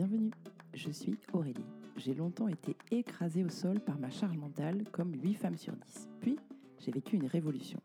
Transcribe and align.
Bienvenue, 0.00 0.30
je 0.72 0.90
suis 0.90 1.18
Aurélie. 1.34 1.66
J'ai 1.98 2.14
longtemps 2.14 2.48
été 2.48 2.74
écrasée 2.90 3.44
au 3.44 3.50
sol 3.50 3.80
par 3.80 3.98
ma 3.98 4.08
charge 4.08 4.38
mentale 4.38 4.82
comme 4.92 5.12
8 5.12 5.34
femmes 5.34 5.58
sur 5.58 5.76
10. 5.76 6.08
Puis, 6.22 6.38
j'ai 6.78 6.90
vécu 6.90 7.16
une 7.16 7.26
révolution. 7.26 7.78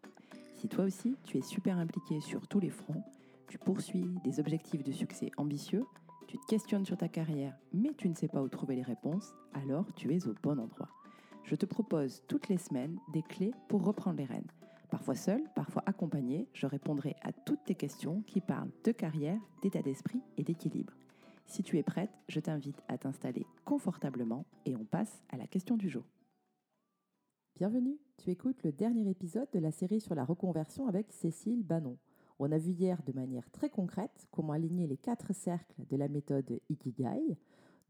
Si 0.53 0.69
toi 0.69 0.85
aussi, 0.85 1.17
tu 1.25 1.37
es 1.37 1.41
super 1.41 1.77
impliqué 1.77 2.21
sur 2.21 2.47
tous 2.47 2.61
les 2.61 2.69
fronts, 2.69 3.03
tu 3.49 3.57
poursuis 3.57 4.07
des 4.23 4.39
objectifs 4.39 4.81
de 4.81 4.93
succès 4.93 5.29
ambitieux, 5.35 5.83
tu 6.25 6.37
te 6.37 6.45
questionnes 6.45 6.85
sur 6.85 6.95
ta 6.95 7.09
carrière, 7.09 7.57
mais 7.73 7.91
tu 7.97 8.07
ne 8.07 8.15
sais 8.15 8.29
pas 8.29 8.41
où 8.41 8.47
trouver 8.47 8.77
les 8.77 8.81
réponses, 8.81 9.33
alors 9.51 9.85
tu 9.97 10.15
es 10.15 10.25
au 10.25 10.33
bon 10.41 10.57
endroit. 10.57 10.87
Je 11.43 11.55
te 11.55 11.65
propose 11.65 12.23
toutes 12.29 12.47
les 12.47 12.57
semaines 12.57 12.97
des 13.11 13.23
clés 13.23 13.51
pour 13.67 13.83
reprendre 13.83 14.19
les 14.19 14.23
rênes. 14.23 14.47
Parfois 14.89 15.15
seul, 15.15 15.43
parfois 15.53 15.83
accompagné, 15.85 16.47
je 16.53 16.65
répondrai 16.65 17.17
à 17.23 17.33
toutes 17.33 17.65
tes 17.65 17.75
questions 17.75 18.21
qui 18.25 18.39
parlent 18.39 18.71
de 18.85 18.93
carrière, 18.93 19.41
d'état 19.61 19.81
d'esprit 19.81 20.21
et 20.37 20.43
d'équilibre. 20.43 20.93
Si 21.45 21.63
tu 21.63 21.77
es 21.77 21.83
prête, 21.83 22.11
je 22.27 22.39
t'invite 22.39 22.81
à 22.87 22.97
t'installer 22.97 23.45
confortablement 23.63 24.45
et 24.65 24.75
on 24.75 24.83
passe 24.83 25.23
à 25.29 25.37
la 25.37 25.47
question 25.47 25.77
du 25.77 25.89
jour. 25.89 26.03
Bienvenue, 27.55 27.97
tu 28.17 28.31
écoutes 28.31 28.63
le 28.63 28.71
dernier 28.71 29.09
épisode 29.09 29.47
de 29.53 29.59
la 29.59 29.71
série 29.71 30.01
sur 30.01 30.15
la 30.15 30.25
reconversion 30.25 30.87
avec 30.87 31.13
Cécile 31.13 31.63
Bannon. 31.63 31.97
On 32.39 32.51
a 32.51 32.57
vu 32.57 32.71
hier 32.71 33.01
de 33.03 33.13
manière 33.13 33.49
très 33.51 33.69
concrète 33.69 34.27
comment 34.31 34.53
aligner 34.53 34.87
les 34.87 34.97
quatre 34.97 35.33
cercles 35.33 35.85
de 35.87 35.95
la 35.95 36.09
méthode 36.09 36.59
Ikigai, 36.69 37.37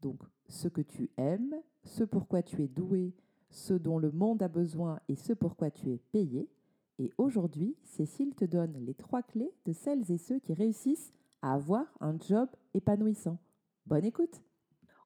donc 0.02 0.20
ce 0.48 0.68
que 0.68 0.82
tu 0.82 1.10
aimes, 1.16 1.56
ce 1.82 2.04
pourquoi 2.04 2.42
tu 2.42 2.62
es 2.62 2.68
doué, 2.68 3.14
ce 3.50 3.74
dont 3.74 3.98
le 3.98 4.12
monde 4.12 4.42
a 4.42 4.48
besoin 4.48 5.00
et 5.08 5.16
ce 5.16 5.32
pourquoi 5.32 5.70
tu 5.70 5.90
es 5.90 5.98
payé. 6.12 6.48
Et 6.98 7.12
aujourd'hui, 7.18 7.74
Cécile 7.82 8.34
te 8.34 8.44
donne 8.44 8.76
les 8.78 8.94
trois 8.94 9.22
clés 9.22 9.52
de 9.64 9.72
celles 9.72 10.10
et 10.12 10.18
ceux 10.18 10.38
qui 10.38 10.54
réussissent 10.54 11.12
à 11.42 11.54
avoir 11.54 11.86
un 12.00 12.16
job 12.20 12.48
épanouissant. 12.74 13.38
Bonne 13.86 14.04
écoute 14.04 14.42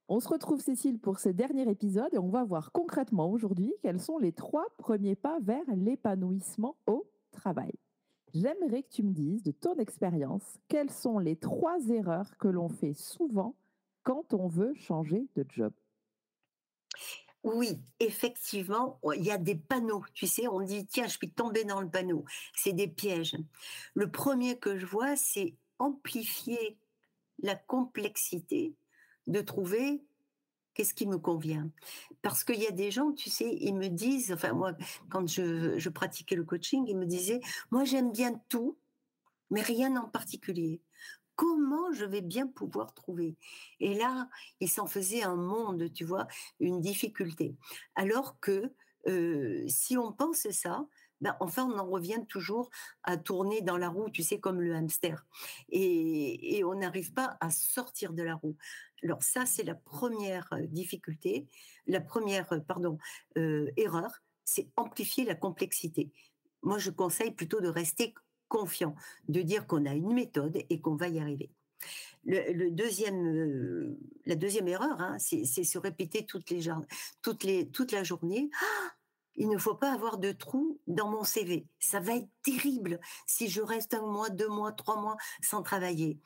On 0.09 0.20
se 0.20 0.29
retrouve 0.29 0.63
Cécile 0.63 0.99
pour 0.99 1.18
ce 1.18 1.29
dernier 1.29 1.71
épisode 1.71 2.15
et 2.15 2.18
on 2.18 2.30
va 2.30 2.45
voir 2.45 2.73
concrètement 2.73 3.30
aujourd'hui 3.30 3.74
quels 3.82 4.01
sont 4.01 4.16
les 4.16 4.32
trois 4.32 4.65
premiers 4.79 5.16
pas 5.16 5.38
vers 5.41 5.66
l'épanouissement 5.77 6.79
au 6.87 7.07
travail. 7.30 7.74
J'aimerais 8.32 8.82
que 8.82 8.88
tu 8.88 9.02
me 9.02 9.13
dises 9.13 9.43
de 9.43 9.51
ton 9.51 9.74
expérience 9.77 10.59
quelles 10.68 10.90
sont 10.90 11.18
les 11.18 11.37
trois 11.37 11.79
erreurs 11.90 12.38
que 12.38 12.49
l'on 12.49 12.71
fait 12.71 12.95
souvent 12.95 13.55
quand 14.02 14.32
on 14.32 14.49
veut 14.49 14.73
changer 14.73 15.29
de 15.37 15.45
job? 15.51 15.74
Oui, 17.43 17.79
effectivement, 17.99 18.99
il 19.15 19.24
y 19.24 19.30
a 19.30 19.37
des 19.37 19.57
panneaux. 19.57 20.05
Tu 20.15 20.27
sais, 20.27 20.49
on 20.49 20.60
dit 20.60 20.87
tiens, 20.87 21.07
je 21.07 21.18
suis 21.18 21.30
tombé 21.30 21.65
dans 21.65 21.83
le 21.83 21.90
panneau. 21.90 22.24
C'est 22.55 22.73
des 22.73 22.88
pièges. 22.88 23.37
Le 23.93 24.10
premier 24.10 24.59
que 24.59 24.79
je 24.79 24.87
vois, 24.87 25.16
c'est 25.16 25.55
amplifier 25.79 26.79
la 27.43 27.57
complexité 27.57 28.74
de 29.27 29.41
trouver 29.41 30.02
qu'est-ce 30.74 30.95
qui 30.95 31.07
me 31.07 31.19
convient. 31.19 31.71
Parce 32.23 32.45
qu'il 32.45 32.60
y 32.60 32.66
a 32.66 32.73
des 32.73 32.91
gens, 32.91 33.13
tu 33.13 33.30
sais, 33.30 33.57
ils 33.60 33.74
me 33.74 33.88
disent, 33.88 34.33
enfin 34.33 34.52
moi, 34.52 34.73
quand 35.10 35.27
je, 35.29 35.88
pratiquais 35.88 36.37
le 36.37 36.45
coaching, 36.45 36.85
ils 36.88 36.96
me 36.96 37.07
disaient, 37.07 37.41
moi 37.71 37.85
j'aime 37.85 38.13
bien 38.13 38.41
tout, 38.49 38.79
mais 39.51 39.63
rien 39.63 39.96
en 39.96 40.09
particulier. 40.09 40.80
Comment 41.37 41.93
je 41.93 42.05
vais 42.05 42.21
bien 42.21 42.46
pouvoir 42.46 42.95
trouver? 42.95 43.37
Et 43.80 43.95
là, 43.95 44.29
il 44.61 44.68
s'en 44.68 44.87
faisait 44.87 45.23
un 45.23 45.37
monde, 45.37 45.93
tu 45.93 46.05
vois, 46.05 46.27
une 46.61 46.80
difficulté. 46.80 47.57
Alors 47.95 48.38
que 48.41 48.73
euh, 49.07 49.65
si 49.66 49.96
on 49.96 50.13
pense 50.13 50.49
ça, 50.51 50.87
ben, 51.21 51.37
enfin, 51.40 51.65
on 51.66 51.79
en 51.79 51.87
revient 51.87 52.24
toujours 52.29 52.71
à 53.02 53.16
tourner 53.16 53.60
dans 53.60 53.76
la 53.76 53.88
roue, 53.88 54.09
tu 54.10 54.23
sais, 54.23 54.40
comme 54.40 54.60
le 54.60 54.74
hamster. 54.74 55.27
Et, 55.71 56.62
on 56.65 56.74
n'arrive 56.74 57.12
pas 57.12 57.37
à 57.40 57.51
sortir 57.51 58.12
de 58.12 58.23
la 58.23 58.35
roue. 58.35 58.57
Alors 59.02 59.23
ça, 59.23 59.46
c'est 59.46 59.62
la 59.62 59.74
première 59.74 60.52
euh, 60.52 60.66
difficulté, 60.66 61.46
la 61.87 62.01
première, 62.01 62.52
euh, 62.52 62.96
euh, 63.38 63.71
erreur, 63.77 64.22
c'est 64.45 64.69
amplifier 64.77 65.25
la 65.25 65.34
complexité. 65.34 66.11
Moi, 66.62 66.78
je 66.78 66.91
conseille 66.91 67.31
plutôt 67.31 67.61
de 67.61 67.69
rester 67.69 68.15
confiant, 68.49 68.95
de 69.28 69.43
dire 69.43 69.66
qu'on 69.66 69.87
a 69.87 69.95
une 69.95 70.12
méthode 70.12 70.59
et 70.69 70.81
qu'on 70.81 70.97
va 70.97 71.09
y 71.09 71.19
arriver. 71.19 71.50
Le, 72.25 72.71
deuxième, 72.71 73.97
la 74.27 74.34
deuxième 74.34 74.69
erreur, 74.69 75.00
hein, 75.00 75.16
c'est 75.19 75.45
se 75.47 75.78
répéter 75.78 76.27
toute 76.27 76.50
la 77.93 78.05
journée. 78.05 78.50
Ah 78.61 79.00
il 79.37 79.49
ne 79.49 79.59
faut 79.59 79.75
pas 79.75 79.93
avoir 79.93 80.19
de 80.19 80.33
trou 80.33 80.81
dans 80.87 81.09
mon 81.09 81.25
CV. 81.25 81.67
Ça 81.79 82.01
va 82.01 82.17
être 82.17 82.29
terrible 82.43 83.01
si 83.27 83.49
je 83.49 83.63
reste 83.63 83.95
un 83.95 84.07
mois, 84.07 84.31
deux 84.31 84.49
mois, 84.49 84.73
trois 84.73 85.01
mois 85.01 85.17
sans 85.43 85.63
travailler. 85.63 86.19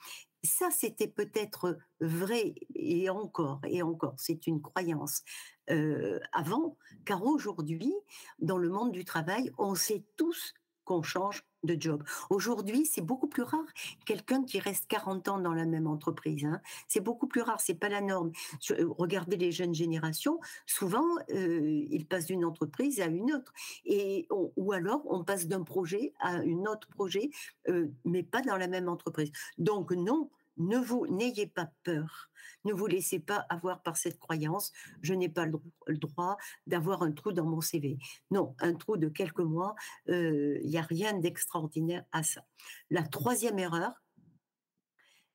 Ça, 0.43 0.69
c'était 0.71 1.09
peut-être 1.09 1.79
vrai 2.01 2.55
et 2.75 3.09
encore 3.09 3.61
et 3.67 3.83
encore. 3.83 4.15
C'est 4.19 4.47
une 4.47 4.61
croyance 4.61 5.23
euh, 5.71 6.21
avant, 6.33 6.77
car 7.07 7.25
aujourd'hui, 7.25 7.95
dans 8.39 8.59
le 8.59 8.69
monde 8.69 8.93
du 8.93 9.05
travail, 9.05 9.51
on 9.57 9.75
sait 9.75 10.05
tous 10.17 10.53
qu'on 10.85 11.03
change 11.03 11.47
de 11.65 11.81
job. 11.81 12.03
Aujourd'hui, 12.31 12.87
c'est 12.87 13.03
beaucoup 13.03 13.27
plus 13.27 13.43
rare 13.43 13.65
quelqu'un 14.07 14.45
qui 14.45 14.59
reste 14.59 14.87
40 14.89 15.29
ans 15.29 15.39
dans 15.39 15.55
la 15.55 15.65
même 15.65 15.87
entreprise. 15.87 16.45
Hein. 16.45 16.61
C'est 16.89 17.01
beaucoup 17.01 17.27
plus 17.27 17.43
rare, 17.43 17.61
c'est 17.61 17.75
pas 17.75 17.89
la 17.89 18.01
norme. 18.01 18.33
Euh, 18.71 18.87
regardez 18.99 19.37
les 19.37 19.53
jeunes 19.53 19.75
générations, 19.75 20.41
souvent 20.67 21.07
euh, 21.31 21.85
ils 21.91 22.07
passent 22.07 22.27
d'une 22.27 22.45
entreprise 22.45 23.01
à 23.01 23.07
une 23.07 23.33
autre, 23.33 23.53
et 23.85 24.27
ou 24.31 24.73
alors 24.73 25.03
on 25.07 25.25
passe 25.25 25.47
d'un 25.47 25.63
projet 25.63 26.13
à 26.21 26.31
un 26.31 26.65
autre 26.67 26.89
projet, 26.89 27.31
euh, 27.69 27.89
mais 28.05 28.23
pas 28.23 28.43
dans 28.43 28.57
la 28.57 28.69
même 28.69 28.89
entreprise. 28.89 29.33
Donc 29.59 29.93
non, 29.93 30.31
ne 30.57 30.79
vous 30.79 31.07
n'ayez 31.07 31.47
pas 31.47 31.71
peur, 31.83 32.31
ne 32.65 32.73
vous 32.73 32.87
laissez 32.87 33.19
pas 33.19 33.47
avoir 33.49 33.83
par 33.83 33.97
cette 33.97 34.19
croyance. 34.19 34.73
Je 35.03 35.15
n'ai 35.15 35.29
pas 35.29 35.47
le 35.47 35.99
droit 35.99 36.37
d'avoir 36.67 37.03
un 37.03 37.13
trou 37.13 37.33
dans 37.33 37.45
mon 37.45 37.61
CV. 37.61 37.99
Non, 38.31 38.55
un 38.61 38.75
trou 38.75 38.97
de 38.97 39.09
quelques 39.09 39.41
mois, 39.41 39.75
il 40.07 40.15
euh, 40.15 40.61
n'y 40.65 40.79
a 40.79 40.83
rien 40.83 41.19
d'extraordinaire 41.19 42.05
à 42.13 42.23
ça. 42.23 42.45
La 42.91 43.03
troisième 43.03 43.59
erreur, 43.59 43.93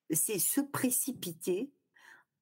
c'est 0.10 0.40
se 0.40 0.62
précipiter 0.62 1.72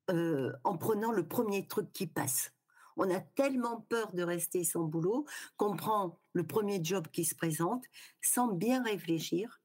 euh, 0.09 0.53
en 0.63 0.77
prenant 0.77 1.11
le 1.11 1.27
premier 1.27 1.67
truc 1.67 1.91
qui 1.91 2.07
passe. 2.07 2.53
On 2.95 3.13
a 3.13 3.19
tellement 3.19 3.81
peur 3.89 4.13
de 4.13 4.23
rester 4.23 4.63
sans 4.63 4.83
boulot 4.83 5.25
qu'on 5.57 5.75
prend 5.75 6.19
le 6.33 6.47
premier 6.47 6.83
job 6.83 7.07
qui 7.11 7.25
se 7.25 7.35
présente 7.35 7.83
sans 8.21 8.47
bien 8.53 8.83
réfléchir 8.83 9.61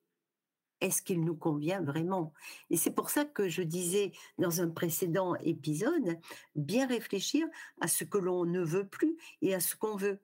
est-ce 0.82 1.00
qu'il 1.00 1.24
nous 1.24 1.36
convient 1.36 1.80
vraiment? 1.80 2.34
Et 2.68 2.76
c'est 2.76 2.90
pour 2.90 3.08
ça 3.08 3.24
que 3.24 3.48
je 3.48 3.62
disais 3.62 4.12
dans 4.36 4.60
un 4.60 4.68
précédent 4.68 5.36
épisode, 5.36 6.18
bien 6.56 6.86
réfléchir 6.86 7.46
à 7.80 7.86
ce 7.86 8.02
que 8.04 8.18
l'on 8.18 8.44
ne 8.44 8.60
veut 8.60 8.88
plus 8.88 9.16
et 9.40 9.54
à 9.54 9.60
ce 9.60 9.76
qu'on 9.76 9.96
veut. 9.96 10.20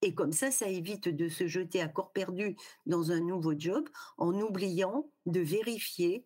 Et 0.00 0.14
comme 0.14 0.32
ça, 0.32 0.50
ça 0.50 0.68
évite 0.68 1.08
de 1.08 1.28
se 1.28 1.46
jeter 1.46 1.82
à 1.82 1.88
corps 1.88 2.12
perdu 2.12 2.56
dans 2.86 3.12
un 3.12 3.20
nouveau 3.20 3.52
job 3.56 3.88
en 4.16 4.32
oubliant 4.40 5.10
de 5.26 5.40
vérifier 5.40 6.24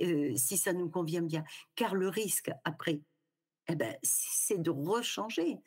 euh, 0.00 0.34
si 0.36 0.56
ça 0.56 0.72
nous 0.72 0.88
convient 0.88 1.22
bien. 1.22 1.44
Car 1.74 1.96
le 1.96 2.08
risque 2.08 2.50
après, 2.64 3.02
eh 3.68 3.74
ben, 3.74 3.94
c'est 4.02 4.62
de 4.62 4.70
rechanger. 4.70 5.58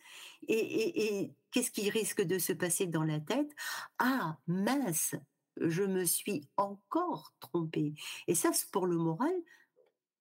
Et, 0.48 1.22
et 1.22 1.34
qu'est-ce 1.52 1.72
qui 1.72 1.90
risque 1.90 2.22
de 2.22 2.40
se 2.40 2.54
passer 2.54 2.88
dans 2.88 3.04
la 3.04 3.20
tête? 3.20 3.52
Ah, 4.00 4.38
mince, 4.48 5.16
je 5.58 5.84
me 5.84 6.06
suis 6.06 6.48
encore 6.58 7.34
trompée. 7.40 7.94
Et 8.28 8.36
ça, 8.36 8.52
pour 8.72 8.88
le 8.88 8.98
moral, 8.98 9.34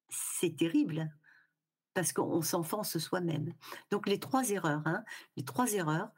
c'est 0.08 0.56
terrible 0.56 1.10
parce 1.94 2.12
qu'on 2.12 2.42
s'enfonce 2.42 2.98
soi-même. 2.98 3.52
Donc 3.90 4.08
les 4.08 4.18
trois 4.18 4.50
erreurs, 4.50 4.82
hein, 4.86 5.04
les 5.36 5.44
trois 5.44 5.72
erreurs, 5.72 6.10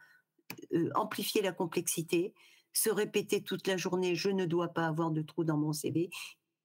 euh, 0.72 0.90
amplifier 0.94 1.42
la 1.42 1.52
complexité, 1.52 2.34
se 2.72 2.90
répéter 2.90 3.42
toute 3.42 3.66
la 3.66 3.76
journée, 3.76 4.14
je 4.14 4.30
ne 4.30 4.46
dois 4.46 4.68
pas 4.68 4.86
avoir 4.86 5.10
de 5.10 5.22
trou 5.22 5.44
dans 5.44 5.56
mon 5.56 5.72
CV, 5.72 6.10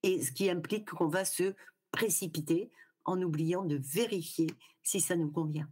et 0.02 0.22
ce 0.22 0.32
qui 0.32 0.50
implique 0.50 0.90
qu'on 0.90 1.08
va 1.08 1.24
se 1.24 1.54
précipiter 1.92 2.70
en 3.04 3.20
oubliant 3.22 3.64
de 3.64 3.76
vérifier 3.76 4.48
si 4.82 5.00
ça 5.00 5.16
nous 5.16 5.30
convient. 5.30 5.68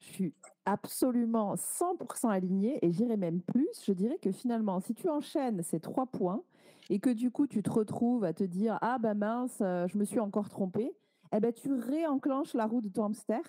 Je 0.00 0.12
suis 0.12 0.34
absolument 0.64 1.54
100% 1.56 2.28
alignée 2.28 2.78
et 2.82 2.92
j'irai 2.92 3.16
même 3.16 3.40
plus. 3.40 3.68
Je 3.84 3.92
dirais 3.92 4.18
que 4.18 4.32
finalement, 4.32 4.80
si 4.80 4.94
tu 4.94 5.08
enchaînes 5.08 5.62
ces 5.62 5.80
trois 5.80 6.06
points 6.06 6.42
et 6.90 7.00
que 7.00 7.10
du 7.10 7.30
coup 7.30 7.46
tu 7.46 7.62
te 7.62 7.70
retrouves 7.70 8.24
à 8.24 8.32
te 8.32 8.44
dire 8.44 8.78
ah 8.80 8.98
bah 8.98 9.14
mince, 9.14 9.58
euh, 9.60 9.86
je 9.88 9.98
me 9.98 10.04
suis 10.04 10.20
encore 10.20 10.48
trompée, 10.48 10.94
eh 11.34 11.40
ben 11.40 11.52
tu 11.52 11.72
réenclenches 11.72 12.54
la 12.54 12.66
roue 12.66 12.80
de 12.80 12.88
ton 12.88 13.04
hamster 13.04 13.42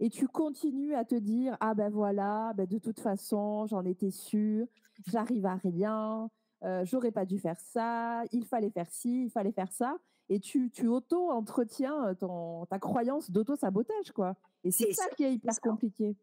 et 0.00 0.10
tu 0.10 0.28
continues 0.28 0.94
à 0.94 1.04
te 1.04 1.14
dire 1.14 1.56
ah 1.60 1.74
ben 1.74 1.90
voilà, 1.90 2.52
ben 2.54 2.66
de 2.66 2.78
toute 2.78 3.00
façon 3.00 3.66
j'en 3.66 3.84
étais 3.84 4.10
sûre, 4.10 4.66
j'arrive 5.06 5.46
à 5.46 5.56
rien, 5.56 6.28
euh, 6.64 6.84
j'aurais 6.84 7.12
pas 7.12 7.24
dû 7.24 7.38
faire 7.38 7.58
ça, 7.58 8.22
il 8.32 8.44
fallait 8.44 8.70
faire 8.70 8.90
ci, 8.90 9.24
il 9.24 9.30
fallait 9.30 9.52
faire 9.52 9.72
ça, 9.72 9.96
et 10.28 10.40
tu, 10.40 10.70
tu 10.70 10.88
auto-entretiens 10.88 12.14
ton, 12.14 12.66
ta 12.66 12.78
croyance 12.78 13.30
d'auto-sabotage, 13.30 14.12
quoi. 14.12 14.34
Et 14.62 14.70
c'est 14.70 14.92
ça 14.92 15.04
qui 15.16 15.24
est 15.24 15.34
hyper 15.34 15.60
compliqué. 15.60 16.16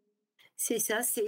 C'est 0.56 0.78
ça, 0.78 1.02
c'est 1.02 1.22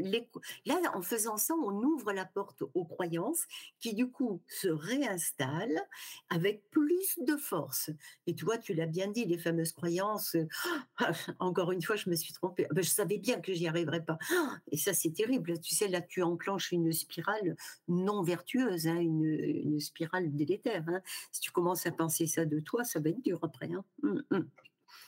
les 0.00 0.28
là, 0.64 0.80
en 0.94 1.02
faisant 1.02 1.36
ça, 1.36 1.54
on 1.54 1.82
ouvre 1.82 2.12
la 2.12 2.24
porte 2.24 2.62
aux 2.74 2.84
croyances 2.86 3.44
qui, 3.78 3.94
du 3.94 4.10
coup, 4.10 4.40
se 4.48 4.68
réinstallent 4.68 5.82
avec 6.30 6.70
plus 6.70 7.18
de 7.20 7.36
force 7.36 7.90
et 8.26 8.34
tu 8.34 8.44
vois, 8.46 8.56
tu 8.56 8.72
l'as 8.72 8.86
bien 8.86 9.08
dit, 9.08 9.26
les 9.26 9.36
fameuses 9.38 9.72
croyances, 9.72 10.34
heu, 10.34 10.48
encore 11.40 11.72
une 11.72 11.82
fois, 11.82 11.96
je 11.96 12.08
me 12.08 12.14
suis 12.16 12.32
trompée. 12.32 12.66
Bah, 12.70 12.80
je 12.82 12.88
savais 12.88 13.18
bien 13.18 13.40
que 13.40 13.52
j'y 13.52 13.66
arriverais 13.68 14.04
pas 14.04 14.18
et 14.72 14.78
ça, 14.78 14.94
c'est 14.94 15.12
terrible. 15.12 15.60
Tu 15.60 15.74
sais, 15.74 15.88
là, 15.88 16.00
tu 16.00 16.22
enclenches 16.22 16.72
une 16.72 16.92
spirale 16.92 17.56
non 17.88 18.22
vertueuse, 18.22 18.86
hein, 18.86 18.98
une, 19.00 19.24
une 19.24 19.80
spirale 19.80 20.34
délétère, 20.34 20.84
hein. 20.88 21.02
Si 21.32 21.40
tu 21.42 21.50
commences 21.50 21.86
à 21.86 21.92
penser 21.92 22.26
ça 22.26 22.46
de 22.46 22.60
toi, 22.60 22.84
ça 22.84 23.00
va 23.00 23.10
être 23.10 23.22
dur 23.22 23.40
après, 23.42 23.70
hein. 23.72 23.84
Mmh 24.02 24.20
mh. 24.30 24.40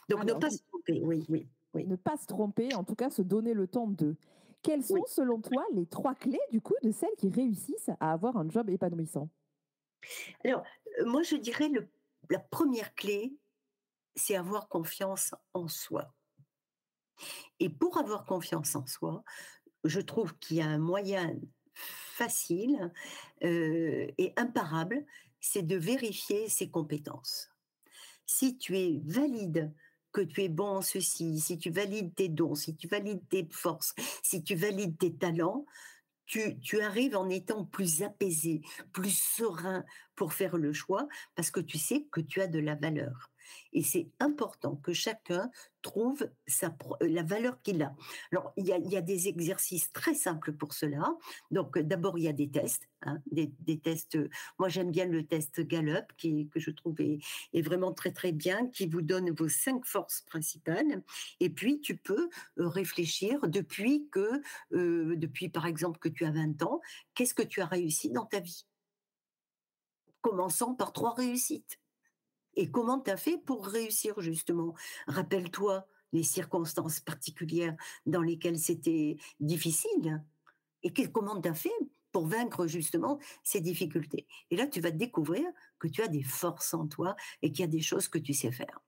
Donc 0.08 0.25
ne 0.25 0.34
pas 0.34 0.50
se 0.50 0.58
tromper, 0.69 1.00
oui, 1.04 1.25
oui, 1.28 1.49
oui, 1.76 1.87
ne 1.87 1.96
pas 1.96 2.17
se 2.17 2.26
tromper, 2.26 2.75
en 2.75 2.84
tout 2.84 2.94
cas 2.94 3.11
se 3.11 3.23
donner 3.23 3.55
le 3.55 3.67
temps 3.69 3.87
de. 3.88 4.17
Quelles 4.62 4.84
oui. 4.88 5.00
sont, 5.00 5.05
selon 5.06 5.40
toi, 5.40 5.64
les 5.73 5.87
trois 5.87 6.14
clés, 6.14 6.40
du 6.50 6.61
coup, 6.61 6.75
de 6.82 6.90
celles 6.90 7.14
qui 7.19 7.28
réussissent 7.31 7.90
à 8.00 8.12
avoir 8.12 8.37
un 8.37 8.49
job 8.49 8.69
épanouissant? 8.70 9.28
Alors, 10.44 10.62
heu, 11.00 11.05
moi, 11.05 11.23
je 11.23 11.37
dirais 11.37 11.69
le 11.69 11.88
la 12.28 12.40
première 12.40 12.94
clé, 12.96 13.37
c'est 14.17 14.37
avoir 14.37 14.69
confiance 14.69 15.34
en 15.55 15.69
soi 15.69 16.14
et 17.61 17.69
pour 17.70 17.99
avoir 17.99 18.25
confiance 18.25 18.75
en 18.76 18.87
soi, 18.87 19.25
je 19.84 20.00
trouve 20.00 20.38
qu'il 20.38 20.58
y 20.58 20.61
a 20.61 20.67
un 20.67 20.78
moyen 20.78 21.34
facile, 21.75 22.93
heu 23.44 24.08
et 24.19 24.32
imparable, 24.37 25.06
c'est 25.40 25.62
de 25.62 25.76
vérifier 25.76 26.49
ses 26.49 26.70
compétences. 26.70 27.50
Si 28.26 28.58
tu 28.58 28.78
es 28.78 29.02
valide 29.05 29.75
tu 30.20 30.42
es 30.42 30.48
bon 30.48 30.78
en 30.78 30.82
ceci, 30.82 31.40
si 31.40 31.58
tu 31.58 31.70
valides 31.70 32.14
tes 32.14 32.28
dons, 32.28 32.54
si 32.54 32.74
tu 32.74 32.88
valides 32.88 33.26
tes 33.28 33.46
forces, 33.50 33.94
si 34.22 34.42
tu 34.42 34.54
valides 34.54 34.98
tes 34.98 35.14
talents, 35.14 35.64
tu 36.26 36.80
arrives 36.80 37.16
en 37.16 37.28
étant 37.28 37.64
plus 37.64 38.02
apaisé, 38.02 38.60
plus 38.92 39.16
serein 39.16 39.84
pour 40.16 40.32
faire 40.32 40.56
le 40.56 40.72
choix, 40.72 41.06
parce 41.36 41.52
que 41.52 41.60
tu 41.60 41.78
sais 41.78 42.06
que 42.10 42.20
tu 42.20 42.40
as 42.40 42.48
de 42.48 42.58
la 42.58 42.74
valeur 42.74 43.30
et 43.72 43.82
c'est 43.82 44.08
important 44.20 44.76
que 44.76 44.93
chacun 44.93 45.50
trouve 45.82 46.28
pro 46.78 46.96
la 47.00 47.22
valeur 47.22 47.62
qu'il 47.62 47.81
a. 47.82 47.94
Alors 48.32 48.52
il 48.56 48.66
y 48.66 48.96
a 48.96 49.00
des 49.00 49.28
exercices 49.28 49.93
très 49.93 50.14
simples 50.14 50.52
pour 50.52 50.75
cela. 50.75 51.16
Donc, 51.52 51.76
heu, 51.76 51.84
d'abord 51.84 52.19
il 52.19 52.25
y 52.25 52.28
a 52.28 52.32
des 52.32 52.50
tests, 52.50 52.88
hein, 53.02 53.20
des 53.31 53.78
tests, 53.78 54.16
heu, 54.16 54.28
moi 54.58 54.69
j'aime 54.69 54.90
bien 54.90 55.06
le 55.06 55.25
test 55.25 55.60
Gallup 55.60 56.06
qui 56.16 56.48
que 56.48 56.58
je 56.58 56.70
trouve 56.70 56.96
est 57.00 57.62
vraiment 57.62 57.93
très, 57.93 58.12
très 58.12 58.32
bien, 58.32 58.66
qui 58.69 58.87
vous 58.87 59.02
donne 59.02 59.31
vos 59.31 59.49
5 59.49 59.84
forces 59.84 60.22
principales 60.22 61.02
et 61.40 61.50
puis 61.50 61.81
tu 61.81 61.96
peux, 61.96 62.28
réfléchir 62.56 63.46
depuis 63.49 64.08
que, 64.10 64.42
depuis 64.72 65.49
par 65.49 65.66
exemple 65.66 65.99
que 65.99 66.08
tu 66.08 66.25
as 66.25 66.31
20 66.31 66.62
ans, 66.62 66.81
qu'est-ce 67.14 67.34
que 67.34 67.42
tu 67.42 67.60
as 67.60 67.66
réussi 67.66 68.10
dans 68.10 68.26
ta 68.26 68.40
vie? 68.40 68.66
Commençant 70.20 70.75
par 70.75 70.92
3 70.92 71.14
réussites 71.14 71.78
et 72.56 72.70
comment 72.70 73.00
tu 73.00 73.11
as 73.11 73.17
fait 73.17 73.38
pour 73.38 73.67
réussir 73.67 74.20
justement? 74.20 74.75
Rappelle-toi 75.06 75.87
les 76.12 76.23
circonstances 76.23 77.00
particulières 77.00 77.76
dans 78.06 78.23
lesquelles 78.23 78.58
c'était 78.58 79.17
difficile 79.41 80.25
et 80.82 80.93
que 80.93 81.06
comment 81.06 81.41
tu 81.41 81.49
as 81.49 81.55
fait 81.55 81.73
pour 82.12 82.26
vaincre 82.26 82.67
justement 82.67 83.19
ces 83.43 83.61
difficultés? 83.61 84.26
Et 84.50 84.56
là, 84.56 84.67
tu 84.67 84.81
vas 84.81 84.91
découvrir 84.91 85.44
que 85.79 85.88
tu 85.88 86.03
as 86.03 86.08
des 86.08 86.23
forces 86.23 86.75
en 86.75 86.87
toi 86.87 87.17
et 87.43 87.53
qu'il 87.53 87.61
y 87.61 87.64
a 87.64 87.69
des 87.69 87.81
choses 87.82 88.08
que 88.08 88.19
tu 88.19 88.32
sais 88.35 88.53
faire. 88.53 88.81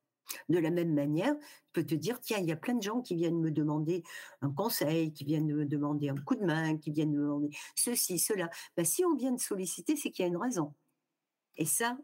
De 0.50 0.59
la 0.59 0.71
même 0.71 0.93
manière, 0.94 1.35
tu 1.38 1.44
peux 1.73 1.87
te 1.87 1.94
dire: 1.94 2.21
«Tiens, 2.21 2.38
il 2.38 2.47
y 2.47 2.53
a 2.53 2.56
plein 2.56 2.75
de 2.75 2.82
gens 2.82 3.00
qui 3.00 3.14
viennent 3.14 3.41
me 3.41 3.50
demander 3.50 4.03
un 4.43 4.50
conseil, 4.50 5.12
qui 5.12 5.25
viennent 5.25 5.47
me 5.47 5.64
demander 5.64 6.11
un 6.11 6.17
coup 6.17 6.35
de 6.37 6.44
main, 6.44 6.76
qui 6.76 6.91
viennent 6.91 7.12
me 7.12 7.23
demander 7.23 7.50
ceci, 7.75 8.19
cela». 8.19 8.50
Bah, 8.76 8.85
si 8.85 9.05
on 9.06 9.17
vient 9.17 9.35
te 9.35 9.43
solliciter, 9.43 9.97
c'est 9.97 10.11
qu'il 10.11 10.25
y 10.25 10.26
a 10.26 10.29
une 10.29 10.37
raison 10.37 10.75
et 11.56 11.67
ça, 11.67 11.99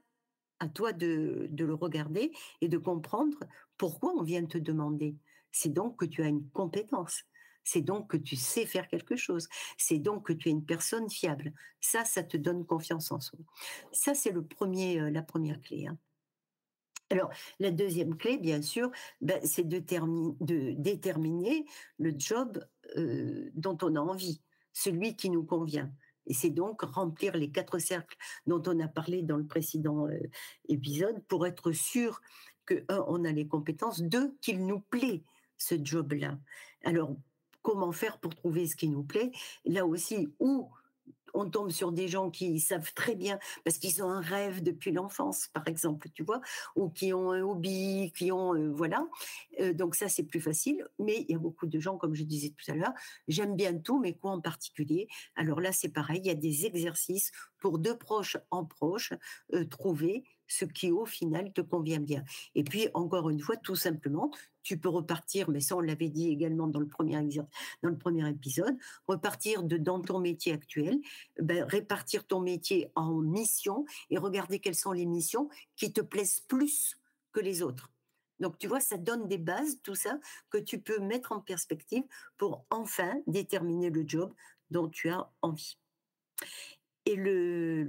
à 0.60 0.68
toi 0.68 0.92
de 0.92 1.48
le 1.56 1.74
regarder 1.74 2.32
et 2.60 2.68
de 2.68 2.78
comprendre 2.78 3.38
pourquoi 3.76 4.12
on 4.14 4.22
vient 4.22 4.46
te 4.46 4.58
demander. 4.58 5.16
C'est 5.52 5.72
donc 5.72 5.98
que 5.98 6.04
tu 6.04 6.22
as 6.22 6.28
une 6.28 6.48
compétence. 6.50 7.24
C'est 7.64 7.80
donc 7.80 8.10
que 8.10 8.16
tu 8.16 8.36
sais 8.36 8.66
faire 8.66 8.88
quelque 8.88 9.16
chose. 9.16 9.48
C'est 9.78 9.98
donc 9.98 10.26
que 10.26 10.32
tu 10.32 10.48
es 10.48 10.52
une 10.52 10.64
personne 10.64 11.08
fiable. 11.08 11.52
Ça, 11.80 12.04
ça 12.04 12.22
te 12.22 12.36
donne 12.36 12.66
confiance 12.66 13.10
en 13.10 13.20
soi. 13.20 13.38
Ça, 13.90 14.14
c'est 14.14 14.32
le 14.32 14.44
premier, 14.44 14.96
er 14.96 15.10
la 15.10 15.22
première 15.22 15.60
clé, 15.60 15.86
hein. 15.86 15.98
Alors, 17.10 17.30
la 17.60 17.70
deuxième 17.70 18.16
clé, 18.16 18.38
bien 18.38 18.62
sûr, 18.62 18.90
bah, 19.20 19.34
c'est 19.44 19.68
de 19.68 19.78
termi 19.78 20.34
de 20.40 20.74
déterminer 20.78 21.66
le 21.98 22.14
job, 22.16 22.64
heu, 22.96 23.50
dont 23.54 23.76
on 23.82 23.94
a 23.94 24.00
envie, 24.00 24.40
celui 24.72 25.14
qui 25.14 25.28
nous 25.28 25.44
convient 25.44 25.92
et 26.26 26.34
c'est 26.34 26.50
donc 26.50 26.82
remplir 26.82 27.36
les 27.36 27.50
4 27.50 27.78
cercles 27.78 28.16
dont 28.46 28.62
on 28.66 28.78
a 28.80 28.88
parlé 28.88 29.22
dans 29.22 29.36
le 29.36 29.46
précédent, 29.46 30.08
heu, 30.08 30.30
épisode 30.68 31.22
pour 31.28 31.46
être 31.46 31.72
sûr 31.72 32.20
que 32.66 32.84
un, 32.88 33.04
on 33.08 33.24
a 33.24 33.32
les 33.32 33.46
compétences, 33.46 34.02
2, 34.02 34.36
qu'il 34.40 34.66
nous 34.66 34.80
plaît 34.80 35.22
ce 35.58 35.74
job-là. 35.82 36.38
Alors, 36.84 37.16
comment 37.62 37.92
faire 37.92 38.18
pour 38.20 38.34
trouver 38.34 38.66
ce 38.66 38.76
qui 38.76 38.88
nous 38.88 39.04
plaît? 39.04 39.32
Là 39.64 39.86
aussi, 39.86 40.28
où 40.38 40.70
on 41.34 41.50
tombe 41.50 41.70
sur 41.70 41.92
des 41.92 42.08
gens 42.08 42.30
qui 42.30 42.60
savent 42.60 42.92
très 42.94 43.14
bien, 43.16 43.38
parce 43.64 43.78
qu'ils 43.78 44.02
ont 44.02 44.10
un 44.10 44.20
rêve 44.20 44.62
depuis 44.62 44.92
l'enfance, 44.92 45.48
par 45.52 45.66
exemple, 45.68 46.08
tu 46.14 46.22
vois? 46.24 46.40
Ou 46.76 46.88
qui 46.90 47.12
ont 47.12 47.32
un 47.32 47.42
hobby, 47.42 48.12
qui 48.16 48.32
ont, 48.32 48.54
heu, 48.54 48.70
voilà. 48.70 49.06
Heu, 49.60 49.74
donc 49.74 49.94
ça, 49.94 50.08
c'est 50.08 50.24
plus 50.24 50.40
facile. 50.40 50.86
Mais 50.98 51.24
il 51.28 51.32
y 51.32 51.34
a 51.34 51.38
beaucoup 51.38 51.66
de 51.66 51.78
gens, 51.80 51.96
comme 51.98 52.14
je 52.14 52.24
disais 52.24 52.50
tout 52.50 52.70
à 52.70 52.74
l'heure, 52.74 52.92
j'aime 53.28 53.56
bien 53.56 53.76
tout, 53.78 53.98
mais 54.00 54.14
quoi 54.14 54.32
en 54.32 54.40
particulier? 54.40 55.08
Alors 55.36 55.60
là, 55.60 55.72
c'est 55.72 55.88
pareil, 55.88 56.20
il 56.20 56.26
y 56.26 56.30
a 56.30 56.34
des 56.34 56.66
exercices 56.66 57.30
pour 57.58 57.78
de 57.78 57.92
proche 57.92 58.36
en 58.50 58.64
proche, 58.64 59.12
heu, 59.54 59.68
trouver 59.68 60.24
ce 60.46 60.64
qui, 60.64 60.90
au 60.90 61.06
final, 61.06 61.52
te 61.52 61.60
convient 61.60 62.00
bien. 62.00 62.24
Et 62.54 62.64
puis, 62.64 62.88
encore 62.94 63.30
une 63.30 63.40
fois, 63.40 63.56
tout 63.56 63.76
simplement, 63.76 64.30
tu 64.62 64.78
peux 64.78 64.88
repartir, 64.88 65.50
mais 65.50 65.60
ça, 65.60 65.76
on 65.76 65.80
l'avait 65.80 66.08
dit 66.08 66.30
également 66.30 66.66
dans 66.66 66.80
le 66.80 66.88
premier 66.88 67.14
dans 67.82 67.90
le 67.90 67.98
premier 67.98 68.28
épisode, 68.28 68.76
repartir 69.06 69.62
de 69.62 69.76
dans 69.76 70.00
ton 70.00 70.18
métier 70.18 70.52
actuel, 70.52 70.98
ben, 71.40 71.64
répartir 71.64 72.26
ton 72.26 72.40
métier 72.40 72.90
en 72.94 73.20
missions 73.20 73.84
et 74.10 74.18
regarder 74.18 74.58
quelles 74.58 74.74
sont 74.74 74.92
les 74.92 75.06
missions 75.06 75.48
qui 75.76 75.92
te 75.92 76.00
plaisent 76.00 76.40
plus 76.40 76.98
que 77.32 77.40
les 77.40 77.62
autres. 77.62 77.90
Donc 78.40 78.58
tu 78.58 78.66
vois, 78.66 78.80
ça 78.80 78.96
donne 78.96 79.28
des 79.28 79.38
bases, 79.38 79.80
tout 79.82 79.94
ça, 79.94 80.18
que 80.50 80.58
tu 80.58 80.80
peux 80.80 80.98
mettre 80.98 81.32
en 81.32 81.40
perspective 81.40 82.04
pour 82.36 82.64
enfin 82.70 83.14
déterminer 83.26 83.90
le 83.90 84.04
job 84.06 84.32
dont 84.70 84.88
tu 84.88 85.08
as 85.10 85.30
envie. 85.42 85.78
Et 87.06 87.16
le 87.16 87.86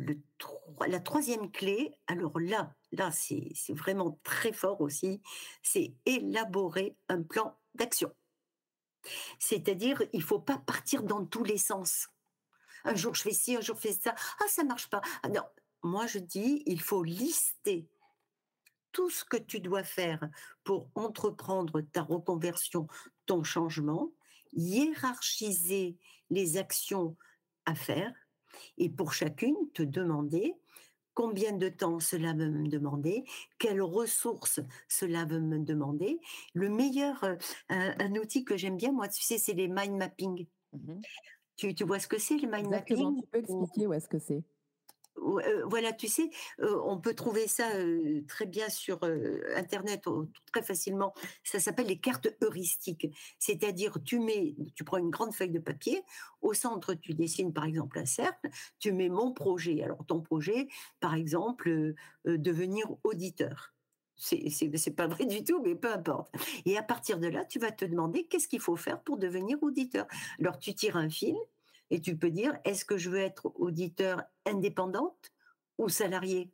la 0.87 0.99
troisième 0.99 1.51
clé, 1.51 1.93
alors 2.07 2.37
là 2.39 2.75
là, 2.91 3.11
c'est 3.11 3.73
vraiment 3.73 4.19
très 4.23 4.53
fort 4.53 4.81
aussi, 4.81 5.21
c'est 5.61 5.93
élaborer 6.05 6.95
un 7.09 7.21
plan 7.23 7.57
d'action. 7.73 8.11
C'est-à-dire, 9.39 10.01
il 10.13 10.23
faut 10.23 10.39
pas 10.39 10.57
partir 10.57 11.03
dans 11.03 11.25
tous 11.25 11.43
les 11.43 11.57
sens. 11.57 12.09
Un 12.83 12.95
jour 12.95 13.15
je 13.15 13.21
fais 13.21 13.33
ci, 13.33 13.55
un 13.55 13.61
jour 13.61 13.75
je 13.75 13.81
fais 13.89 13.93
ça. 13.93 14.15
Ah 14.39 14.47
ça 14.47 14.63
marche 14.63 14.89
pas. 14.89 15.01
Ah 15.23 15.29
non, 15.29 15.43
moi 15.83 16.07
je 16.07 16.19
dis: 16.19 16.63
«Il 16.65 16.81
faut 16.81 17.03
lister 17.03 17.87
tout 18.91 19.09
ce 19.09 19.25
que 19.25 19.37
tu 19.37 19.59
dois 19.59 19.83
faire 19.83 20.29
pour 20.63 20.89
entreprendre 20.95 21.81
ta 21.81 22.01
reconversion, 22.01 22.87
ton 23.25 23.43
changement, 23.43 24.11
hiérarchiser 24.53 25.97
les 26.29 26.57
actions 26.57 27.17
à 27.65 27.75
faire 27.75 28.13
et 28.77 28.89
pour 28.89 29.13
chacune 29.13 29.55
te 29.73 29.83
demander 29.83 30.55
combien 31.13 31.53
de 31.53 31.69
temps 31.69 31.99
cela 31.99 32.29
va 32.33 32.47
me 32.49 32.67
demander, 32.69 33.23
quelles 33.59 33.81
ressources 33.81 34.59
cela 34.89 35.25
va 35.25 35.39
me 35.39 35.59
demander. 35.59 36.19
Le 36.53 36.69
meilleur, 36.69 37.23
heu, 37.23 37.37
un 37.69 37.95
un 37.99 38.15
outil 38.15 38.43
que 38.45 38.57
j'aime 38.57 38.77
bien 38.77 38.91
moi, 38.91 39.07
tu 39.07 39.23
sais, 39.23 39.37
c'est 39.37 39.53
les 39.53 39.67
mind 39.69 39.97
mapping. 39.97 40.47
Mmh 40.73 41.03
Tu 41.57 41.73
tu 41.75 41.83
vois 41.85 41.99
ce 41.99 42.07
que 42.07 42.17
c'est 42.17 42.37
le 42.37 42.47
mind 42.49 42.67
Exactement, 42.67 42.69
mapping? 42.69 43.15
tu 43.15 43.25
peux 43.27 43.37
expliquer 43.37 43.87
où 43.87 43.93
est-ce 43.93 44.09
que 44.09 44.19
c'est? 44.19 44.43
Voilà, 45.17 45.93
tu 45.93 46.07
sais, 46.07 46.29
on 46.59 46.99
peut 46.99 47.13
trouver 47.13 47.47
ça, 47.47 47.69
très 48.27 48.45
bien 48.45 48.69
sur, 48.69 48.99
internet, 49.55 50.03
très 50.51 50.61
facilement. 50.61 51.13
Ça 51.43 51.59
s'appelle 51.59 51.87
les 51.87 51.99
cartes 51.99 52.27
heuristiques. 52.43 53.07
C'est-à-dire, 53.39 53.97
tu 54.03 54.19
mets 54.19 54.55
tu 54.75 54.83
prends 54.83 54.97
une 54.97 55.09
grande 55.09 55.33
feuille 55.33 55.51
de 55.51 55.59
papier, 55.59 56.03
au 56.41 56.53
centre, 56.53 56.93
tu 56.93 57.13
dessines, 57.13 57.53
par 57.53 57.65
exemple, 57.65 57.99
un 57.99 58.05
cercle, 58.05 58.49
tu 58.79 58.91
mets 58.91 59.09
«Mon 59.09 59.33
projet». 59.33 59.81
Alors 59.83 60.05
ton 60.05 60.21
projet, 60.21 60.67
par 60.99 61.15
exemple, 61.15 61.93
devenir 62.25 62.87
auditeur. 63.03 63.73
C'est 64.17 64.95
pas 64.95 65.07
vrai 65.07 65.25
du 65.25 65.43
tout, 65.43 65.61
mais 65.61 65.75
peu 65.75 65.91
importe 65.91 66.33
et 66.65 66.77
à 66.77 66.83
partir 66.83 67.19
de 67.19 67.27
là, 67.27 67.43
tu 67.45 67.59
vas 67.59 67.71
te 67.71 67.83
demander: 67.85 68.27
«Qu'est-ce 68.27 68.47
qu'il 68.47 68.61
faut 68.61 68.77
faire 68.77 69.01
pour 69.03 69.17
devenir 69.17 69.61
auditeur?» 69.61 70.07
alors 70.39 70.57
tu 70.59 70.73
tires 70.73 70.97
un 70.97 71.09
fil 71.09 71.35
et 71.89 72.01
tu 72.01 72.17
peux 72.17 72.31
dire: 72.31 72.57
«Est-ce 72.63 72.85
que 72.85 72.97
je 72.97 73.09
veux 73.09 73.19
être 73.19 73.51
auditeur 73.55 74.23
indépendante 74.45 75.31
ou 75.77 75.89
salariée?» 75.89 76.51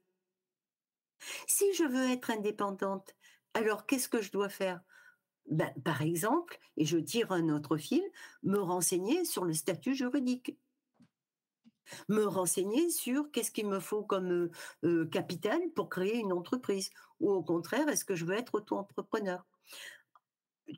Si 1.47 1.73
je 1.73 1.83
veux 1.83 2.09
être 2.09 2.31
indépendante, 2.31 3.15
alors 3.53 3.85
qu'est-ce 3.85 4.09
que 4.09 4.21
je 4.21 4.31
dois 4.31 4.49
faire? 4.49 4.81
Ben, 5.49 5.73
par 5.83 6.01
exemple, 6.01 6.59
et 6.77 6.85
je 6.85 6.97
tire 6.97 7.31
un 7.31 7.49
autre 7.49 7.77
fil, 7.77 8.03
me 8.43 8.59
renseigner 8.59 9.25
sur 9.25 9.45
le 9.45 9.53
statut 9.53 9.95
juridique 9.95 10.57
me 12.09 12.25
renseigner 12.25 12.89
sur 12.89 13.31
qu'est-ce 13.31 13.51
qu'il 13.51 13.67
me 13.67 13.79
faut 13.79 14.03
comme 14.03 14.31
euh, 14.31 14.51
euh, 14.83 15.05
capital 15.07 15.59
pour 15.75 15.89
créer 15.89 16.17
une 16.17 16.33
entreprise 16.33 16.91
ou 17.19 17.31
au 17.31 17.43
contraire 17.43 17.87
est-ce 17.89 18.05
que 18.05 18.15
je 18.15 18.25
veux 18.25 18.35
être 18.35 18.55
auto-entrepreneur? 18.55 19.45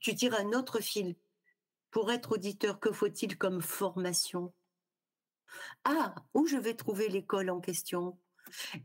Tu 0.01 0.15
tires 0.15 0.39
un 0.39 0.53
autre 0.53 0.79
fil 0.79 1.15
pour 1.93 2.11
être 2.11 2.33
auditeur 2.33 2.79
que 2.79 2.91
faut-il 2.91 3.37
comme 3.37 3.61
formation? 3.61 4.51
Ah 5.83 6.15
où 6.33 6.47
je 6.47 6.57
vais 6.57 6.73
trouver 6.73 7.07
l'école 7.07 7.51
en 7.51 7.61
question? 7.61 8.17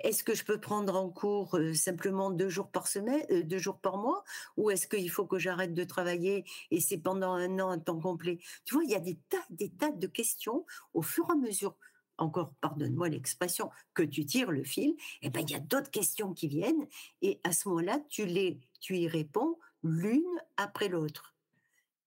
Est-ce 0.00 0.22
que 0.22 0.34
je 0.34 0.44
peux 0.44 0.60
prendre 0.60 0.94
en 0.94 1.08
cours 1.08 1.56
euh, 1.56 1.72
simplement 1.72 2.30
deux 2.30 2.50
jours 2.50 2.70
par 2.70 2.86
semaine, 2.86 3.24
deux 3.44 3.58
jours 3.58 3.80
par 3.80 3.96
mois, 3.96 4.24
ou 4.58 4.70
est-ce 4.70 4.86
qu'il 4.86 5.10
faut 5.10 5.26
que 5.26 5.38
j'arrête 5.38 5.72
de 5.72 5.84
travailler 5.84 6.44
et 6.70 6.80
c'est 6.80 6.98
pendant 6.98 7.32
un 7.32 7.58
an 7.58 7.70
un 7.70 7.78
temps 7.78 7.98
complet? 7.98 8.40
Tu 8.66 8.74
vois, 8.74 8.84
il 8.84 8.90
y 8.90 8.94
a 8.94 9.00
des 9.00 9.18
tas, 9.30 9.44
des 9.48 9.70
tas 9.70 9.90
de 9.90 10.06
questions 10.06 10.66
au 10.92 11.00
fur 11.00 11.24
et 11.30 11.32
à 11.32 11.36
mesure. 11.36 11.76
Encore, 12.18 12.52
pardonne-moi 12.60 13.08
l'expression, 13.08 13.70
que 13.94 14.02
tu 14.02 14.26
tires 14.26 14.50
le 14.50 14.64
fil, 14.64 14.94
eh 15.22 15.30
ben, 15.30 15.40
il 15.40 15.50
y 15.50 15.54
a 15.54 15.60
d'autres 15.60 15.90
questions 15.90 16.34
qui 16.34 16.48
viennent 16.48 16.86
et 17.22 17.40
à 17.42 17.52
ce 17.52 17.68
moment-là, 17.70 18.00
tu, 18.10 18.26
les, 18.26 18.60
tu 18.80 18.98
y 18.98 19.08
réponds 19.08 19.58
l'une 19.82 20.42
après 20.58 20.88
l'autre 20.88 21.37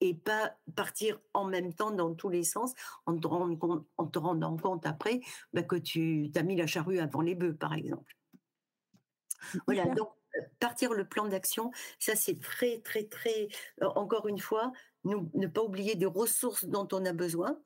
et 0.02 0.16
pas 0.16 0.58
partir 0.76 1.20
en 1.34 1.46
même 1.46 1.74
temps 1.74 1.92
dans 1.92 2.14
tous 2.14 2.30
les 2.30 2.44
sens 2.44 2.74
en 3.06 3.18
te 3.18 3.28
rendant 3.28 3.56
compte, 3.56 3.88
en 3.98 4.08
te 4.08 4.20
rendant 4.20 4.58
compte 4.58 4.86
après 4.86 5.22
ben, 5.54 5.66
que 5.66 5.76
tu 5.76 6.32
as 6.36 6.44
mis 6.44 6.56
la 6.56 6.68
charrue 6.68 7.00
avant 7.00 7.22
les 7.22 7.36
bœufs, 7.36 7.56
par 7.56 7.74
exemple. 7.74 8.18
Voilà, 9.68 9.86
donc 9.86 10.10
euh, 10.36 10.42
partir 10.60 10.94
le 10.94 11.08
plan 11.08 11.28
d'action, 11.28 11.72
ça 12.00 12.16
c'est 12.16 12.40
très, 12.40 12.80
très, 12.82 13.06
très, 13.06 13.48
euh, 13.82 13.88
encore 13.96 14.28
une 14.28 14.40
fois, 14.40 14.72
ne 15.04 15.48
pas 15.48 15.64
oublier 15.64 15.96
des 15.96 16.06
ressources 16.06 16.66
dont 16.66 16.88
on 16.92 17.06
a 17.06 17.14
besoin, 17.14 17.60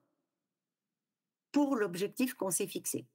pour 1.51 1.77
l'objectif 1.77 2.33
qu'on 2.33 2.51
s'est 2.51 2.67
fixé. 2.67 3.07